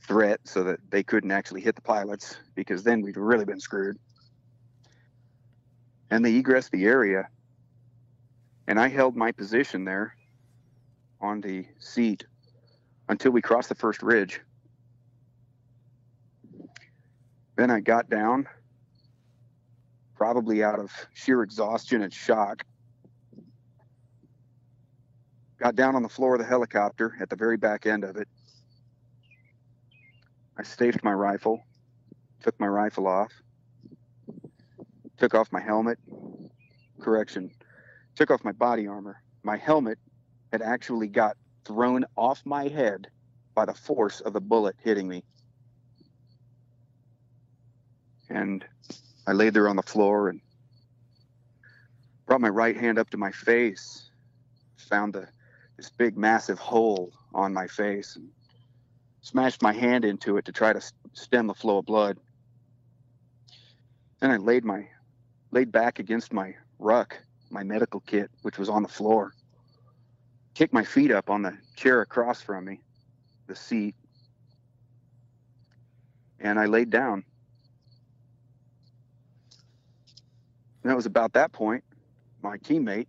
[0.00, 3.98] threat so that they couldn't actually hit the pilots because then we'd really been screwed.
[6.08, 7.30] And they egressed the area.
[8.68, 10.14] And I held my position there
[11.20, 12.26] on the seat
[13.08, 14.40] until we crossed the first ridge.
[17.58, 18.46] Then I got down,
[20.14, 22.62] probably out of sheer exhaustion and shock.
[25.58, 28.28] Got down on the floor of the helicopter at the very back end of it.
[30.56, 31.60] I staged my rifle,
[32.44, 33.32] took my rifle off,
[35.16, 35.98] took off my helmet.
[37.00, 37.50] Correction,
[38.14, 39.20] took off my body armor.
[39.42, 39.98] My helmet
[40.52, 43.08] had actually got thrown off my head
[43.56, 45.24] by the force of the bullet hitting me
[48.28, 48.64] and
[49.26, 50.40] I laid there on the floor and
[52.26, 54.10] brought my right hand up to my face,
[54.76, 55.28] found the,
[55.76, 58.28] this big massive hole on my face, and
[59.20, 60.80] smashed my hand into it to try to
[61.12, 62.18] stem the flow of blood.
[64.20, 64.88] Then I laid my
[65.50, 67.18] laid back against my ruck,
[67.50, 69.32] my medical kit, which was on the floor.
[70.54, 72.80] Kicked my feet up on the chair across from me,
[73.46, 73.94] the seat,
[76.40, 77.24] and I laid down
[80.88, 81.84] And it was about that point,
[82.42, 83.08] my teammate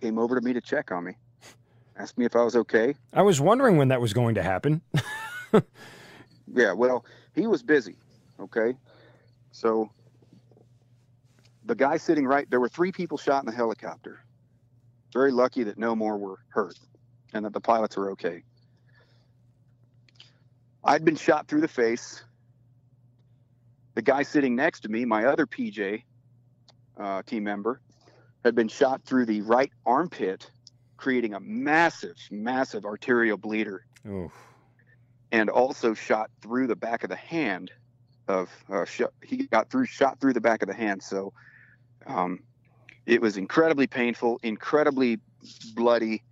[0.00, 1.12] came over to me to check on me,
[1.98, 2.94] asked me if I was okay.
[3.12, 4.80] I was wondering when that was going to happen.
[6.54, 7.04] yeah, well,
[7.34, 7.96] he was busy.
[8.40, 8.74] Okay.
[9.52, 9.90] So
[11.66, 14.24] the guy sitting right there were three people shot in the helicopter.
[15.12, 16.78] Very lucky that no more were hurt
[17.34, 18.44] and that the pilots were okay.
[20.82, 22.24] I'd been shot through the face.
[23.94, 26.04] The guy sitting next to me, my other PJ,
[26.98, 27.80] uh, team member,
[28.44, 30.50] had been shot through the right armpit,
[30.96, 33.84] creating a massive, massive arterial bleeder.
[34.08, 34.32] Oof.
[35.32, 37.70] And also shot through the back of the hand.
[38.28, 41.02] Of uh, sh- he got through, shot through the back of the hand.
[41.02, 41.32] So
[42.06, 42.40] um,
[43.06, 45.20] it was incredibly painful, incredibly
[45.74, 46.24] bloody,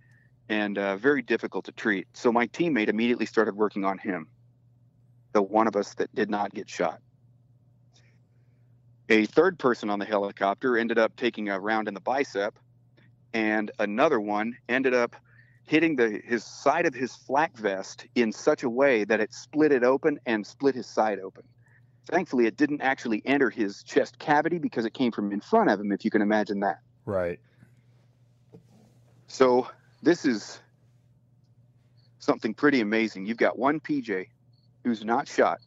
[0.49, 2.07] and uh, very difficult to treat.
[2.13, 4.27] So my teammate immediately started working on him,
[5.31, 6.99] the one of us that did not get shot.
[9.09, 12.57] A third person on the helicopter ended up taking a round in the bicep,
[13.33, 15.15] and another one ended up
[15.65, 19.71] hitting the his side of his flak vest in such a way that it split
[19.71, 21.43] it open and split his side open.
[22.09, 25.79] Thankfully, it didn't actually enter his chest cavity because it came from in front of
[25.79, 26.77] him, if you can imagine that.
[27.05, 27.39] Right.
[29.27, 29.67] So
[30.03, 30.61] this is
[32.19, 33.25] something pretty amazing.
[33.25, 34.27] You've got one PJ
[34.83, 35.59] who's not shot,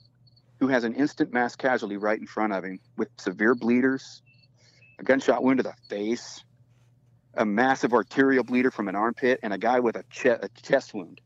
[0.61, 4.23] who has an instant mass casualty right in front of him with severe bleeders,
[4.99, 6.43] a gunshot wound to the face,
[7.35, 10.95] a massive arterial bleeder from an armpit, and a guy with a, che- a chest
[10.95, 11.21] wound.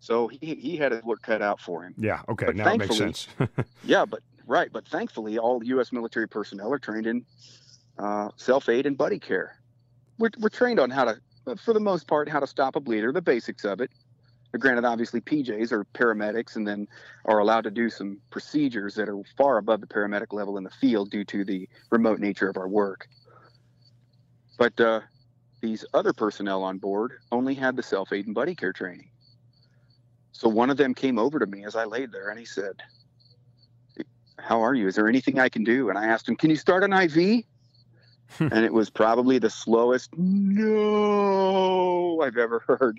[0.00, 1.94] So he, he had his work cut out for him.
[1.96, 2.22] Yeah.
[2.28, 2.46] Okay.
[2.46, 3.28] But now it makes sense.
[3.84, 4.68] Yeah, but right.
[4.72, 5.92] But thankfully, all U.S.
[5.92, 7.24] military personnel are trained in
[7.98, 9.56] uh, self aid and buddy care.
[10.18, 11.20] We're, we're trained on how to,
[11.56, 13.90] for the most part, how to stop a bleeder, the basics of it.
[14.58, 16.86] Granted, obviously, PJs are paramedics and then
[17.24, 20.70] are allowed to do some procedures that are far above the paramedic level in the
[20.70, 23.08] field due to the remote nature of our work.
[24.58, 25.00] But uh,
[25.62, 29.08] these other personnel on board only had the self aid and buddy care training.
[30.32, 32.82] So one of them came over to me as I laid there and he said,
[34.38, 34.88] how are you?
[34.88, 35.88] Is there anything I can do?
[35.88, 37.44] And I asked him, can you start an IV?
[38.40, 42.98] and it was probably the slowest no I've ever heard,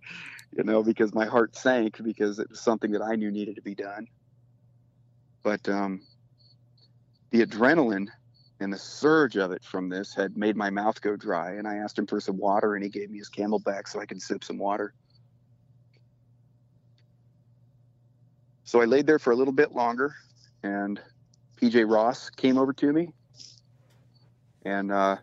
[0.55, 3.61] you know, because my heart sank because it was something that I knew needed to
[3.61, 4.07] be done.
[5.43, 6.01] But um,
[7.31, 8.07] the adrenaline
[8.59, 11.53] and the surge of it from this had made my mouth go dry.
[11.53, 14.05] And I asked him for some water, and he gave me his CamelBak so I
[14.05, 14.93] could sip some water.
[18.63, 20.15] So I laid there for a little bit longer,
[20.63, 21.01] and
[21.61, 23.09] PJ Ross came over to me
[24.65, 25.17] and uh,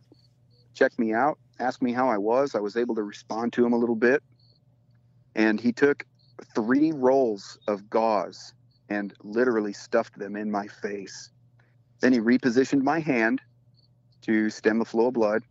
[0.75, 2.55] checked me out, asked me how I was.
[2.55, 4.23] I was able to respond to him a little bit.
[5.35, 6.05] And he took
[6.55, 8.55] three rolls of gauze
[8.89, 11.31] and literally stuffed them in my face.
[12.01, 13.41] Then he repositioned my hand
[14.23, 15.43] to stem the flow of blood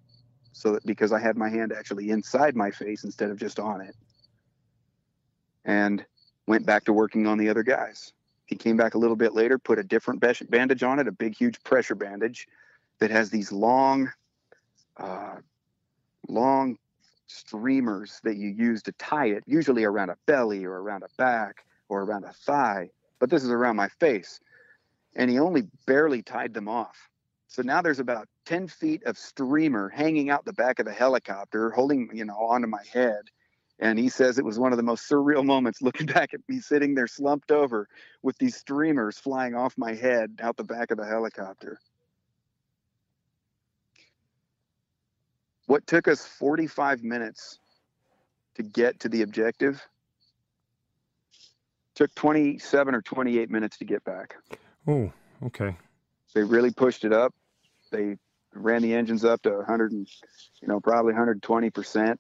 [0.52, 3.82] so that because I had my hand actually inside my face instead of just on
[3.82, 3.96] it.
[5.64, 6.04] And
[6.48, 8.14] went back to working on the other guys.
[8.46, 11.38] He came back a little bit later, put a different bandage on it, a big,
[11.38, 12.48] huge pressure bandage
[13.00, 14.12] that has these long,
[14.98, 15.36] uh,
[16.28, 16.78] long
[17.28, 21.66] streamers that you use to tie it, usually around a belly or around a back
[21.88, 22.90] or around a thigh.
[23.20, 24.40] But this is around my face.
[25.16, 27.10] And he only barely tied them off.
[27.48, 31.72] So now there's about 10 feet of streamer hanging out the back of the helicopter,
[31.72, 33.22] holding, you know, onto my head.
[33.80, 36.60] And he says it was one of the most surreal moments looking back at me
[36.60, 37.88] sitting there slumped over
[38.22, 41.80] with these streamers flying off my head out the back of the helicopter.
[45.70, 47.60] What took us 45 minutes
[48.56, 49.88] to get to the objective
[51.94, 54.34] took 27 or 28 minutes to get back.
[54.88, 55.12] Oh,
[55.44, 55.78] okay.
[56.34, 57.36] They really pushed it up.
[57.92, 58.18] They
[58.56, 60.08] ran the engines up to 100 and,
[60.60, 62.20] you know, probably 120 percent,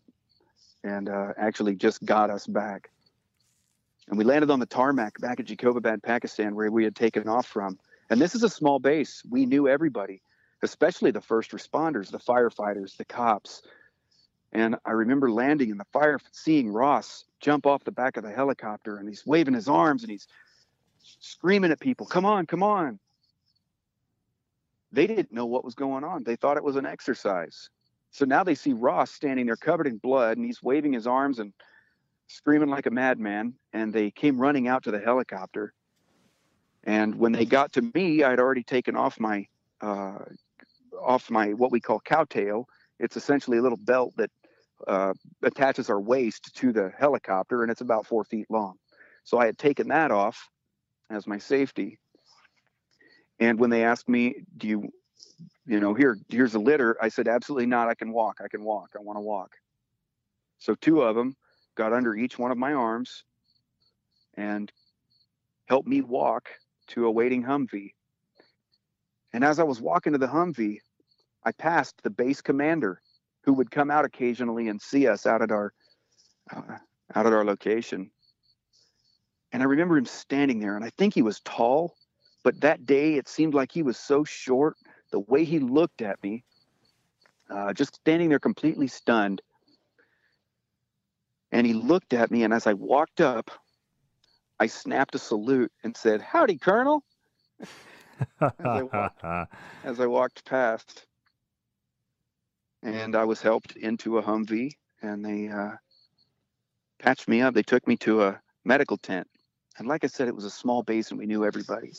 [0.83, 2.91] and uh, actually just got us back.
[4.09, 7.47] And we landed on the tarmac back at Jacobabad, Pakistan, where we had taken off
[7.47, 7.79] from.
[8.11, 9.23] And this is a small base.
[9.27, 10.21] We knew everybody,
[10.61, 13.61] especially the first responders, the firefighters, the cops.
[14.51, 18.31] And I remember landing in the fire, seeing Ross jump off the back of the
[18.31, 20.27] helicopter, and he's waving his arms and he's
[21.19, 22.99] screaming at people, "Come on, come on!"
[24.91, 26.23] They didn't know what was going on.
[26.23, 27.69] They thought it was an exercise.
[28.11, 31.37] So now they see Ross standing there covered in blood, and he's waving his arms
[31.37, 31.53] and
[32.27, 33.53] screaming like a madman.
[33.71, 35.73] And they came running out to the helicopter.
[36.83, 39.47] And when they got to me, I'd already taken off my
[39.79, 40.19] uh,
[41.01, 42.67] off my what we call cowtail.
[42.99, 44.29] It's essentially a little belt that
[44.87, 45.13] uh,
[45.43, 48.75] attaches our waist to the helicopter, and it's about four feet long.
[49.23, 50.49] So I had taken that off
[51.09, 51.99] as my safety.
[53.39, 54.89] And when they asked me, "Do you,
[55.65, 57.87] you know, here, here's a litter," I said, "Absolutely not.
[57.87, 58.39] I can walk.
[58.43, 58.89] I can walk.
[58.95, 59.51] I want to walk."
[60.59, 61.35] So two of them
[61.75, 63.23] got under each one of my arms
[64.35, 64.71] and
[65.67, 66.49] helped me walk
[66.87, 67.93] to a waiting Humvee.
[69.31, 70.79] And as I was walking to the Humvee,
[71.43, 73.01] I passed the base commander,
[73.43, 75.73] who would come out occasionally and see us out at our
[76.51, 76.77] uh,
[77.15, 78.11] out at our location.
[79.51, 81.95] And I remember him standing there, and I think he was tall,
[82.43, 84.77] but that day it seemed like he was so short.
[85.11, 86.43] The way he looked at me,
[87.49, 89.41] uh, just standing there completely stunned.
[91.51, 93.49] And he looked at me, and as I walked up,
[94.59, 97.03] I snapped a salute and said, "Howdy, Colonel."
[98.39, 99.23] I walked-
[99.83, 101.07] as I walked past,
[102.83, 105.71] and I was helped into a Humvee, and they uh,
[106.99, 107.53] patched me up.
[107.53, 109.27] They took me to a medical tent,
[109.77, 111.93] and like I said, it was a small base, and we knew everybody.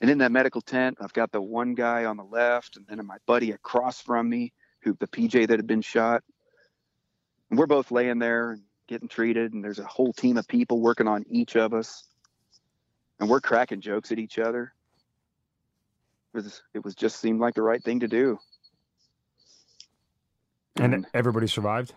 [0.00, 3.04] And in that medical tent, I've got the one guy on the left, and then
[3.06, 6.22] my buddy across from me, who the PJ that had been shot.
[7.50, 8.58] And we're both laying there
[8.88, 12.04] getting treated, and there's a whole team of people working on each of us.
[13.20, 14.72] and we're cracking jokes at each other.
[16.34, 18.38] It was, it was just seemed like the right thing to do.
[20.80, 21.94] And everybody survived?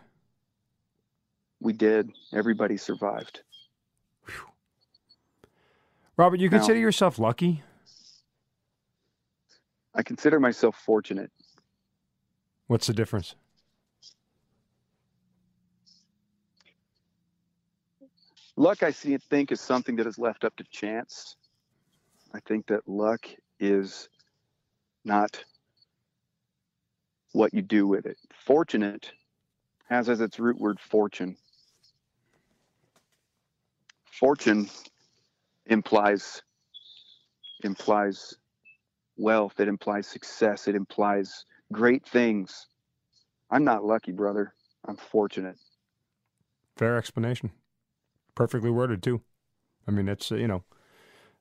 [1.62, 2.12] We did.
[2.34, 3.42] Everybody survived.
[6.18, 7.64] Robert, you Now- consider yourself lucky?
[9.96, 11.32] I consider myself fortunate.
[12.68, 13.36] What's the difference?
[18.56, 21.38] Luck, I see and think, is something that is left up to chance.
[22.34, 23.28] I think that luck
[23.60, 24.10] is
[25.04, 25.44] not
[27.34, 28.18] what you do with it.
[28.46, 29.12] Fortunate
[29.90, 31.36] has as its root word fortune.
[34.06, 34.70] Fortune
[35.66, 36.42] implies
[37.64, 38.36] implies
[39.18, 42.68] wealth, it implies success, it implies great things.
[43.50, 44.54] I'm not lucky, brother.
[44.86, 45.56] I'm fortunate.
[46.76, 47.52] Fair explanation.
[48.36, 49.22] Perfectly worded, too.
[49.88, 50.64] I mean, it's, uh, you know,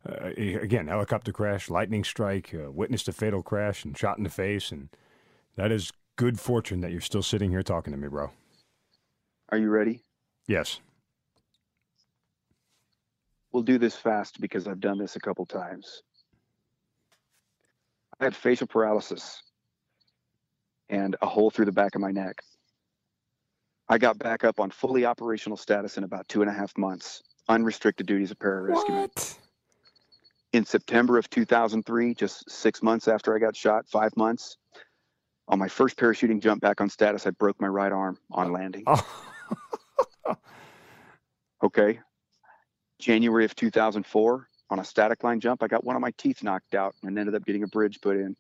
[0.06, 4.30] uh, again, helicopter crash, lightning strike, uh, witnessed a fatal crash and shot in the
[4.30, 4.70] face.
[4.70, 4.90] And
[5.56, 8.30] that is good fortune that you're still sitting here talking to me, bro.
[9.50, 10.02] Are you ready?
[10.46, 10.80] Yes.
[13.52, 16.02] We'll do this fast because I've done this a couple times.
[18.18, 19.42] I had facial paralysis
[20.88, 22.40] and a hole through the back of my neck.
[23.88, 27.22] I got back up on fully operational status in about two and a half months,
[27.48, 28.88] unrestricted duties of pararescue.
[28.88, 29.38] What?
[30.52, 34.56] In September of 2003, just six months after I got shot, five months,
[35.52, 38.52] on my first parachuting jump back on status, I broke my right arm on oh.
[38.52, 38.82] landing.
[38.86, 39.06] Oh,
[41.62, 42.00] Okay.
[42.98, 46.74] January of 2004, on a static line jump, I got one of my teeth knocked
[46.74, 48.36] out and ended up getting a bridge put in.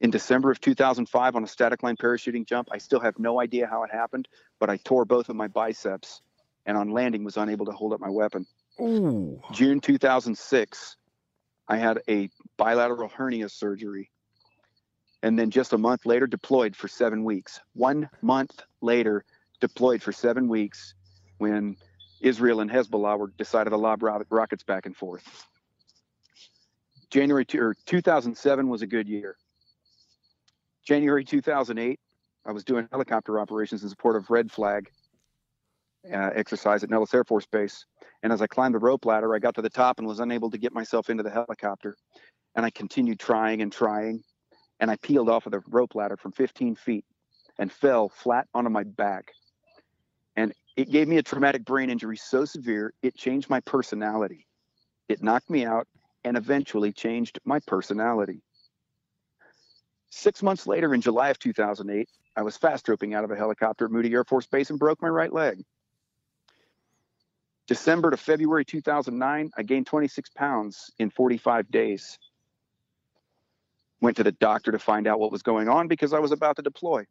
[0.00, 3.66] In December of 2005, on a static line parachuting jump, I still have no idea
[3.66, 4.28] how it happened,
[4.60, 6.22] but I tore both of my biceps
[6.66, 8.46] and on landing was unable to hold up my weapon.
[8.80, 9.40] ooh.
[9.52, 10.96] June 2006,
[11.68, 14.10] I had a bilateral hernia surgery.
[15.22, 17.60] And then just a month later, deployed for seven weeks.
[17.74, 19.24] One month later,
[19.60, 20.94] deployed for seven weeks
[21.38, 21.76] when
[22.20, 25.46] Israel and Hezbollah were decided to lob rockets back and forth.
[27.10, 29.36] January two, or 2007 was a good year.
[30.86, 31.98] January 2008,
[32.46, 34.90] I was doing helicopter operations in support of Red Flag
[36.12, 37.84] uh, exercise at Nellis Air Force Base.
[38.22, 40.50] And as I climbed the rope ladder, I got to the top and was unable
[40.50, 41.96] to get myself into the helicopter.
[42.54, 44.22] And I continued trying and trying.
[44.80, 47.04] And I peeled off of the rope ladder from 15 feet
[47.58, 49.32] and fell flat onto my back.
[50.36, 54.46] And it gave me a traumatic brain injury so severe, it changed my personality.
[55.08, 55.88] It knocked me out
[56.24, 58.42] and eventually changed my personality.
[60.10, 63.86] Six months later, in July of 2008, I was fast roping out of a helicopter
[63.86, 65.64] at Moody Air Force Base and broke my right leg.
[67.66, 72.18] December to February 2009, I gained 26 pounds in 45 days.
[74.00, 76.56] Went to the doctor to find out what was going on because I was about
[76.56, 77.04] to deploy.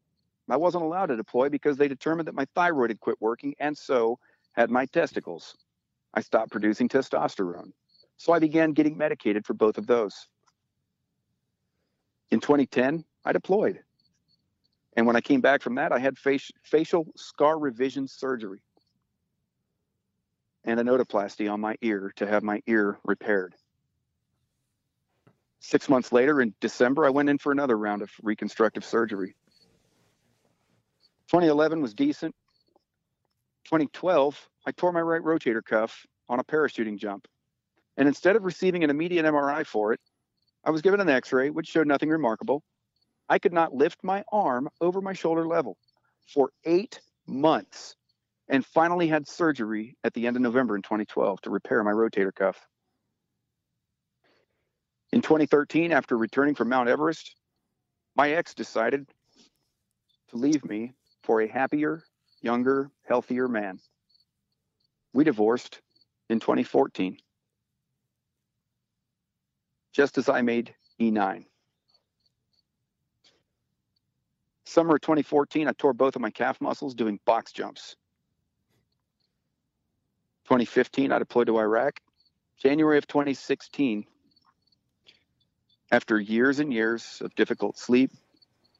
[0.49, 3.77] I wasn't allowed to deploy because they determined that my thyroid had quit working and
[3.77, 4.17] so
[4.53, 5.55] had my testicles.
[6.13, 7.71] I stopped producing testosterone.
[8.15, 10.27] So I began getting medicated for both of those.
[12.31, 13.79] In 2010, I deployed.
[14.95, 18.61] And when I came back from that, I had faci- facial scar revision surgery
[20.63, 23.55] and an otoplasty on my ear to have my ear repaired.
[25.59, 29.35] Six months later, in December, I went in for another round of reconstructive surgery.
[31.29, 32.33] 2011 was decent.
[33.65, 37.27] 2012, I tore my right rotator cuff on a parachuting jump.
[37.97, 39.99] And instead of receiving an immediate MRI for it,
[40.63, 42.63] I was given an x ray, which showed nothing remarkable.
[43.27, 45.77] I could not lift my arm over my shoulder level
[46.25, 47.95] for eight months
[48.49, 52.33] and finally had surgery at the end of November in 2012 to repair my rotator
[52.33, 52.67] cuff.
[55.13, 57.35] In 2013, after returning from Mount Everest,
[58.15, 59.07] my ex decided
[60.29, 60.93] to leave me
[61.23, 62.03] for a happier,
[62.41, 63.79] younger, healthier man.
[65.13, 65.81] We divorced
[66.29, 67.17] in 2014,
[69.93, 71.45] just as I made E9.
[74.65, 77.95] Summer of 2014, I tore both of my calf muscles doing box jumps.
[80.43, 82.01] 2015, I deployed to Iraq.
[82.57, 84.05] January of 2016,
[85.91, 88.11] after years and years of difficult sleep,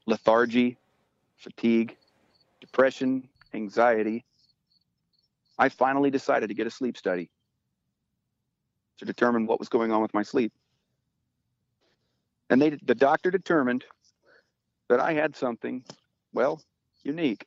[0.06, 0.76] lethargy,
[1.36, 1.96] fatigue,
[2.60, 4.24] depression, anxiety,
[5.58, 7.30] I finally decided to get a sleep study
[8.98, 10.52] to determine what was going on with my sleep.
[12.50, 13.84] And they, the doctor determined
[14.88, 15.84] that I had something,
[16.32, 16.62] well,
[17.02, 17.46] unique.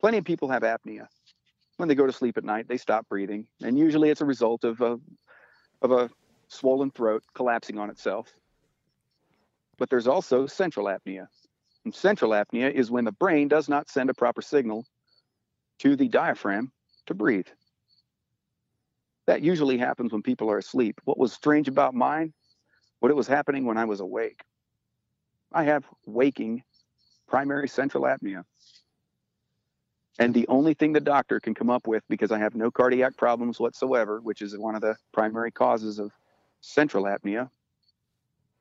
[0.00, 1.08] Plenty of people have apnea.
[1.76, 3.46] When they go to sleep at night, they stop breathing.
[3.62, 4.98] And usually it's a result of a
[5.80, 6.10] of a
[6.52, 8.32] swollen throat collapsing on itself.
[9.78, 11.26] But there's also central apnea.
[11.84, 14.84] And central apnea is when the brain does not send a proper signal
[15.80, 16.70] to the diaphragm
[17.06, 17.48] to breathe.
[19.26, 21.00] That usually happens when people are asleep.
[21.04, 22.32] What was strange about mine?
[23.00, 24.42] What it was happening when I was awake.
[25.52, 26.62] I have waking
[27.28, 28.44] primary central apnea.
[30.18, 33.16] And the only thing the doctor can come up with, because I have no cardiac
[33.16, 36.12] problems whatsoever, which is one of the primary causes of
[36.62, 37.50] central apnea,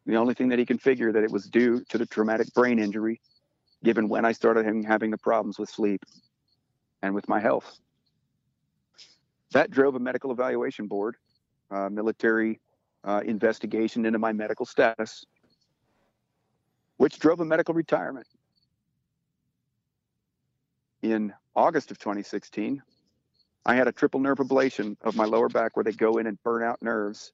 [0.06, 2.80] the only thing that he can figure that it was due to the traumatic brain
[2.80, 3.22] injury,
[3.84, 6.04] given when I started him having the problems with sleep
[7.02, 7.80] and with my health.
[9.54, 11.16] That drove a medical evaluation board,
[11.70, 12.60] uh, military
[13.04, 15.26] uh, investigation into my medical status,
[16.98, 18.28] which drove a medical retirement.
[21.02, 22.82] In August of 2016,
[23.66, 26.42] I had a triple nerve ablation of my lower back where they go in and
[26.44, 27.34] burn out nerves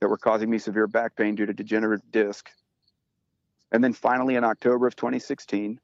[0.00, 2.50] that were causing me severe back pain due to degenerative disc.
[3.72, 5.78] And then finally, in October of 2016,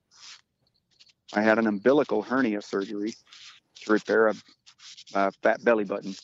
[1.34, 3.14] I had an umbilical hernia surgery
[3.82, 4.34] to repair a,
[5.14, 6.14] a fat belly button.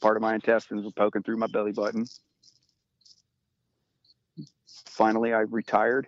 [0.00, 2.06] Part of my intestines were poking through my belly button.
[4.86, 6.06] Finally, I retired.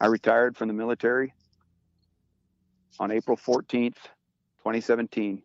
[0.00, 1.32] I retired from the military
[3.00, 3.96] on April 14th,
[4.58, 5.42] 2017,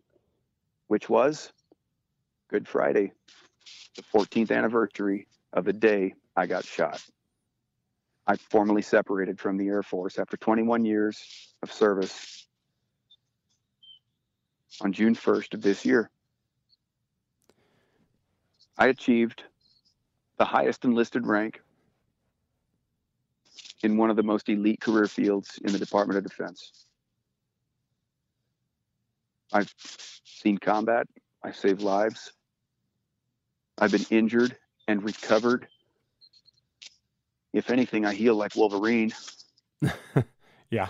[0.88, 1.52] which was
[2.50, 3.14] Good Friday,
[3.96, 7.04] the 14th anniversary of the day I got shot.
[8.26, 12.48] I formally separated from the Air Force after 21 years of service
[14.82, 16.10] on June 1st of this year.
[18.78, 19.44] I achieved
[20.38, 21.62] the highest enlisted rank
[23.84, 26.86] in one of the most elite career fields in the Department of Defense.
[29.52, 31.06] I've seen combat.
[31.44, 32.32] I've saved lives.
[33.78, 34.56] I've been injured
[34.88, 35.68] and recovered.
[37.54, 39.14] If anything, I heal like Wolverine.
[40.70, 40.88] yeah.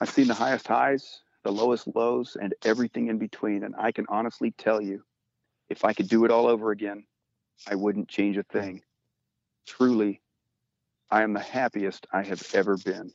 [0.00, 3.64] I've seen the highest highs, the lowest lows, and everything in between.
[3.64, 5.02] And I can honestly tell you,
[5.68, 7.04] if I could do it all over again,
[7.68, 8.82] I wouldn't change a thing.
[9.66, 10.20] Truly,
[11.10, 13.12] I am the happiest I have ever been.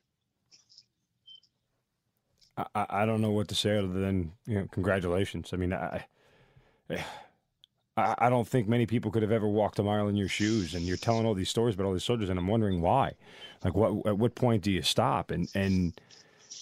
[2.57, 5.51] I, I don't know what to say other than you know congratulations.
[5.53, 6.05] I mean, I,
[6.89, 7.05] I
[7.97, 10.73] I don't think many people could have ever walked a mile in your shoes.
[10.73, 13.13] And you're telling all these stories about all these soldiers, and I'm wondering why.
[13.63, 15.31] Like, what at what point do you stop?
[15.31, 15.99] And and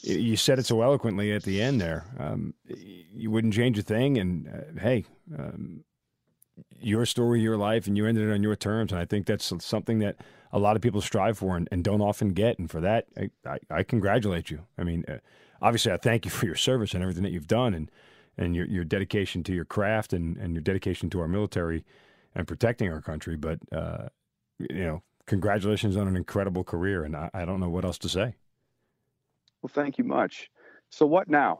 [0.02, 2.06] you said it so eloquently at the end there.
[2.18, 5.06] Um, you wouldn't change a thing, and uh, hey.
[5.38, 5.84] Um,
[6.82, 8.92] your story, your life, and you ended it on your terms.
[8.92, 10.18] And I think that's something that
[10.52, 12.60] a lot of people strive for and, and don't often get.
[12.60, 14.66] And for that, I, I, I congratulate you.
[14.78, 15.20] I mean, uh,
[15.62, 17.90] obviously, I thank you for your service and everything that you've done and,
[18.40, 21.86] and your, your dedication to your craft and, and your dedication to our military
[22.34, 23.36] and protecting our country.
[23.36, 24.10] But, uh,
[24.58, 27.04] you know, congratulations on an incredible career.
[27.04, 28.36] And I, I don't know what else to say.
[29.62, 30.50] Well, thank you much.
[30.90, 31.60] So, what now?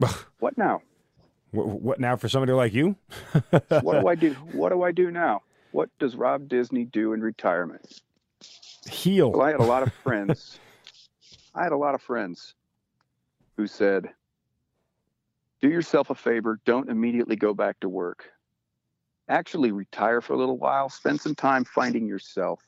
[0.40, 0.82] what now?
[1.52, 2.96] What, what, now for somebody like you?
[3.50, 4.32] what do I do?
[4.52, 5.42] What do I do now?
[5.72, 8.00] What does Rob Disney do in retirement?
[8.90, 9.30] Heal.
[9.30, 10.58] Well, I had a lot of friends
[11.54, 12.54] I had a lot of friends
[13.56, 14.10] who said,
[15.60, 18.30] do yourself a favor, don't immediately go back to work.
[19.28, 22.60] Actually, retire for a little while, spend some time finding yourself.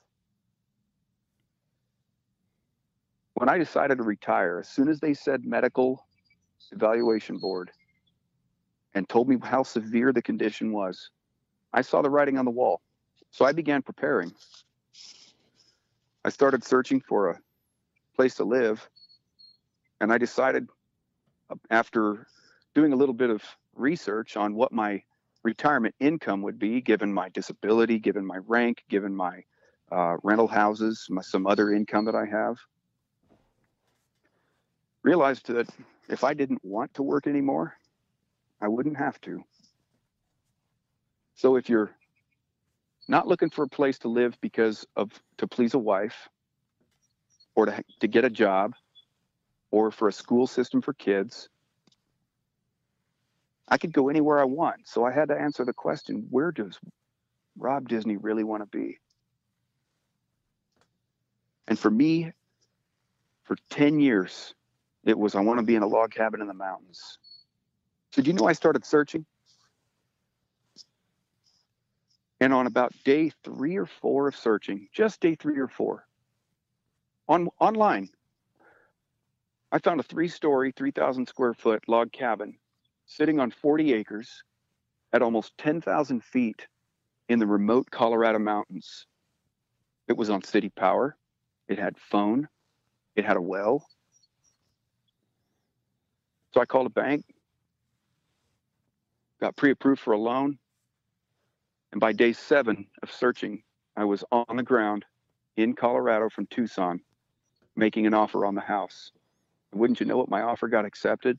[3.35, 6.07] When I decided to retire, as soon as they said medical
[6.71, 7.73] evaluation board
[8.95, 11.11] and told me how severe the condition was,
[11.73, 12.83] I saw the writing on the wall.
[13.31, 14.33] So I began preparing.
[16.25, 17.39] I started searching for a
[18.15, 18.87] place to live.
[20.01, 20.69] And I decided
[21.51, 22.27] uh, after
[22.75, 23.43] doing a little bit of
[23.75, 25.03] research on what my
[25.43, 29.43] retirement income would be, given my disability, given my rank, given my
[29.91, 32.57] uh, rental houses, my, some other income that I have,
[35.03, 35.69] realized that
[36.09, 37.75] if I didn't want to work anymore,
[38.61, 39.43] I wouldn't have to.
[41.35, 41.91] So if you're
[43.09, 46.29] not looking for a place to live because of to please a wife
[47.55, 48.75] or to, to get a job
[49.71, 51.49] or for a school system for kids.
[53.73, 54.87] I could go anywhere I want.
[54.87, 56.79] So I had to answer the question where does
[57.57, 58.99] Rob Disney really want to be?
[61.67, 62.33] And for me,
[63.45, 64.55] for 10 years,
[65.05, 67.17] it was I want to be in a log cabin in the mountains.
[68.11, 69.25] So, do you know I started searching?
[72.41, 76.07] And on about day three or four of searching, just day three or four,
[77.27, 78.11] on online.
[79.75, 82.59] I found a three-story, 3,000 square foot log cabin
[83.17, 84.43] sitting on 40 acres
[85.13, 86.67] at almost 10,000 feet
[87.29, 89.07] in the remote Colorado mountains.
[90.09, 91.17] It was on city power.
[91.69, 92.49] It had phone.
[93.15, 93.87] It had a well.
[96.53, 97.25] So I called a bank,
[99.41, 100.59] got pre approved for a loan.
[101.93, 103.63] And by day seven of searching,
[103.97, 105.05] I was on the ground
[105.57, 107.01] in Colorado from Tucson
[107.77, 109.13] making an offer on the house.
[109.75, 111.39] Wouldn't you know it, my offer got accepted?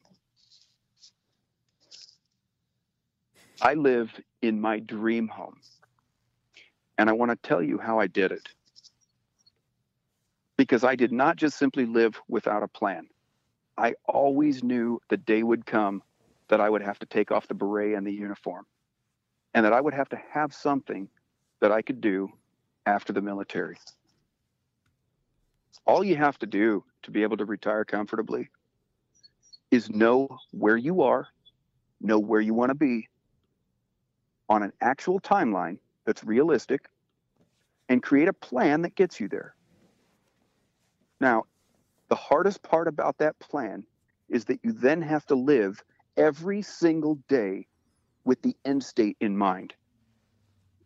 [3.63, 4.11] I live
[4.41, 5.55] in my dream home.
[6.97, 8.49] And I want to tell you how I did it.
[10.57, 13.07] Because I did not just simply live without a plan.
[13.77, 16.03] I always knew the day would come
[16.49, 18.65] that I would have to take off the beret and the uniform,
[19.53, 21.07] and that I would have to have something
[21.61, 22.29] that I could do
[22.85, 23.77] after the military.
[25.87, 28.49] All you have to do to be able to retire comfortably
[29.71, 31.29] is know where you are,
[32.01, 33.07] know where you want to be
[34.49, 36.89] on an actual timeline that's realistic,
[37.89, 39.55] and create a plan that gets you there.
[41.19, 41.43] Now,
[42.09, 43.85] the hardest part about that plan
[44.29, 45.83] is that you then have to live
[46.17, 47.67] every single day
[48.25, 49.73] with the end state in mind.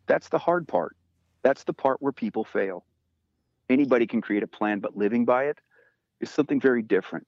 [0.06, 0.96] That's the hard part.
[1.42, 2.84] That's the part where people fail.
[3.68, 5.58] Anybody can create a plan, but living by it
[6.20, 7.26] is something very different.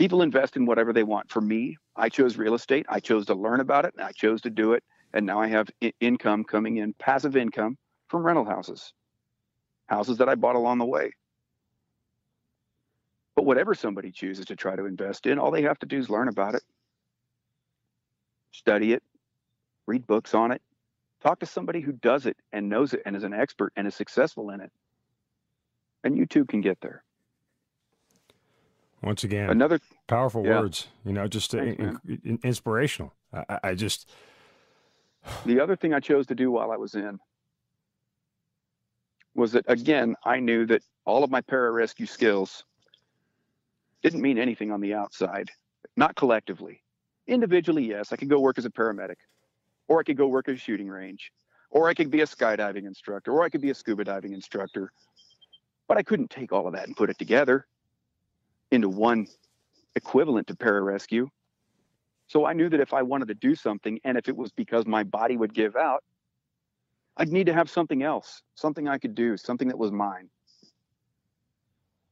[0.00, 1.30] People invest in whatever they want.
[1.30, 2.86] For me, I chose real estate.
[2.88, 4.82] I chose to learn about it and I chose to do it.
[5.12, 7.76] And now I have I- income coming in, passive income
[8.08, 8.94] from rental houses,
[9.88, 11.12] houses that I bought along the way.
[13.36, 16.08] But whatever somebody chooses to try to invest in, all they have to do is
[16.08, 16.62] learn about it,
[18.52, 19.02] study it,
[19.86, 20.62] read books on it,
[21.22, 23.94] talk to somebody who does it and knows it and is an expert and is
[23.94, 24.72] successful in it.
[26.04, 27.04] And you too can get there.
[29.02, 30.60] Once again, Another powerful Yeah.
[30.60, 30.88] words.
[31.04, 33.14] You know, just Thanks, in- in- inspirational.
[33.32, 34.10] I, I- I just
[35.44, 37.18] the other thing I chose to do while I was in
[39.34, 42.64] was that again, I knew that all of my pararescue skills
[44.02, 45.50] didn't mean anything on the outside,
[45.96, 46.82] not collectively.
[47.26, 49.16] Individually, yes, I could go work as a paramedic,
[49.88, 51.32] or I could go work at a shooting range,
[51.70, 54.90] or I could be a skydiving instructor, or I could be a scuba diving instructor.
[55.86, 57.66] But I couldn't take all of that and put it together
[58.70, 59.26] into one
[59.96, 61.28] equivalent to pararescue.
[62.26, 64.86] So I knew that if I wanted to do something, and if it was because
[64.86, 66.04] my body would give out,
[67.16, 70.30] I'd need to have something else, something I could do, something that was mine.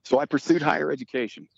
[0.05, 1.49] So I pursued higher education.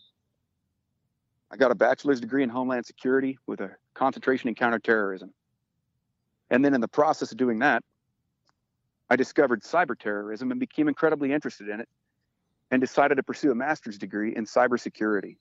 [1.50, 5.32] I got a bachelor's degree in Homeland Security with a concentration in counterterrorism.
[6.50, 7.82] And then in the process of doing that,
[9.08, 11.88] I discovered cyber terrorism and became incredibly interested in it
[12.70, 15.36] and decided to pursue a master's degree in cybersecurity.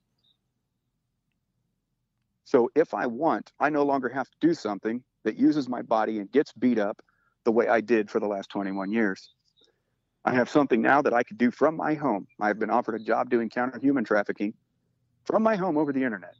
[2.43, 6.19] So if I want, I no longer have to do something that uses my body
[6.19, 7.01] and gets beat up
[7.43, 9.33] the way I did for the last 21 years.
[10.25, 12.27] I have something now that I could do from my home.
[12.39, 14.53] I've been offered a job doing counter human trafficking
[15.25, 16.35] from my home over the internet.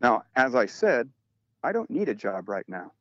[0.00, 1.10] Now, as I said,
[1.62, 2.92] I don't need a job right now.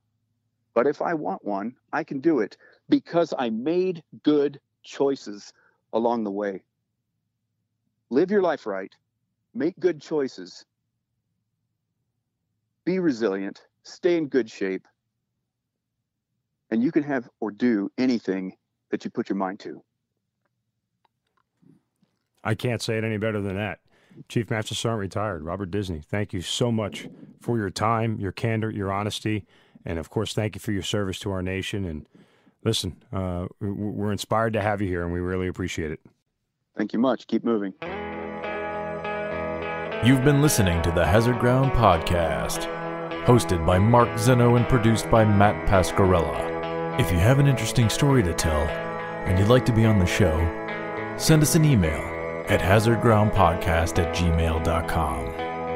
[0.74, 2.58] But if I want one, I can do it
[2.90, 5.54] because I made good choices
[5.98, 6.64] along the way.
[8.10, 8.94] Live your life right,
[9.54, 10.66] make good choices,
[12.86, 14.88] be resilient, stay in good shape,
[16.72, 18.54] and you can have or do anything
[18.92, 19.84] that you put your mind to.
[22.44, 23.80] I can't say it any better than that.
[24.30, 26.00] Chief Master Sergeant retired Robert Disney.
[26.00, 27.08] Thank you so much
[27.42, 29.46] for your time, your candor, your honesty,
[29.86, 31.86] and of course, thank you for your service to our nation.
[31.86, 32.06] And
[32.64, 36.00] listen, uh, we're inspired to have you here, and we really appreciate it.
[36.78, 37.28] Thank you much.
[37.28, 37.74] Keep moving.
[40.06, 42.68] You've been listening to the Hazard Ground Podcast,
[43.26, 47.00] hosted by Mark Zeno and produced by Matt Pasquarella.
[47.00, 48.62] If you have an interesting story to tell
[49.26, 50.38] and you'd like to be on the show,
[51.18, 52.02] send us an email
[52.48, 55.26] at hazardgroundpodcast at gmail.com.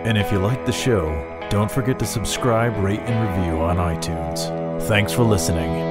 [0.06, 1.10] And if you like the show,
[1.50, 4.88] don't forget to subscribe, rate, and review on iTunes.
[4.88, 5.91] Thanks for listening.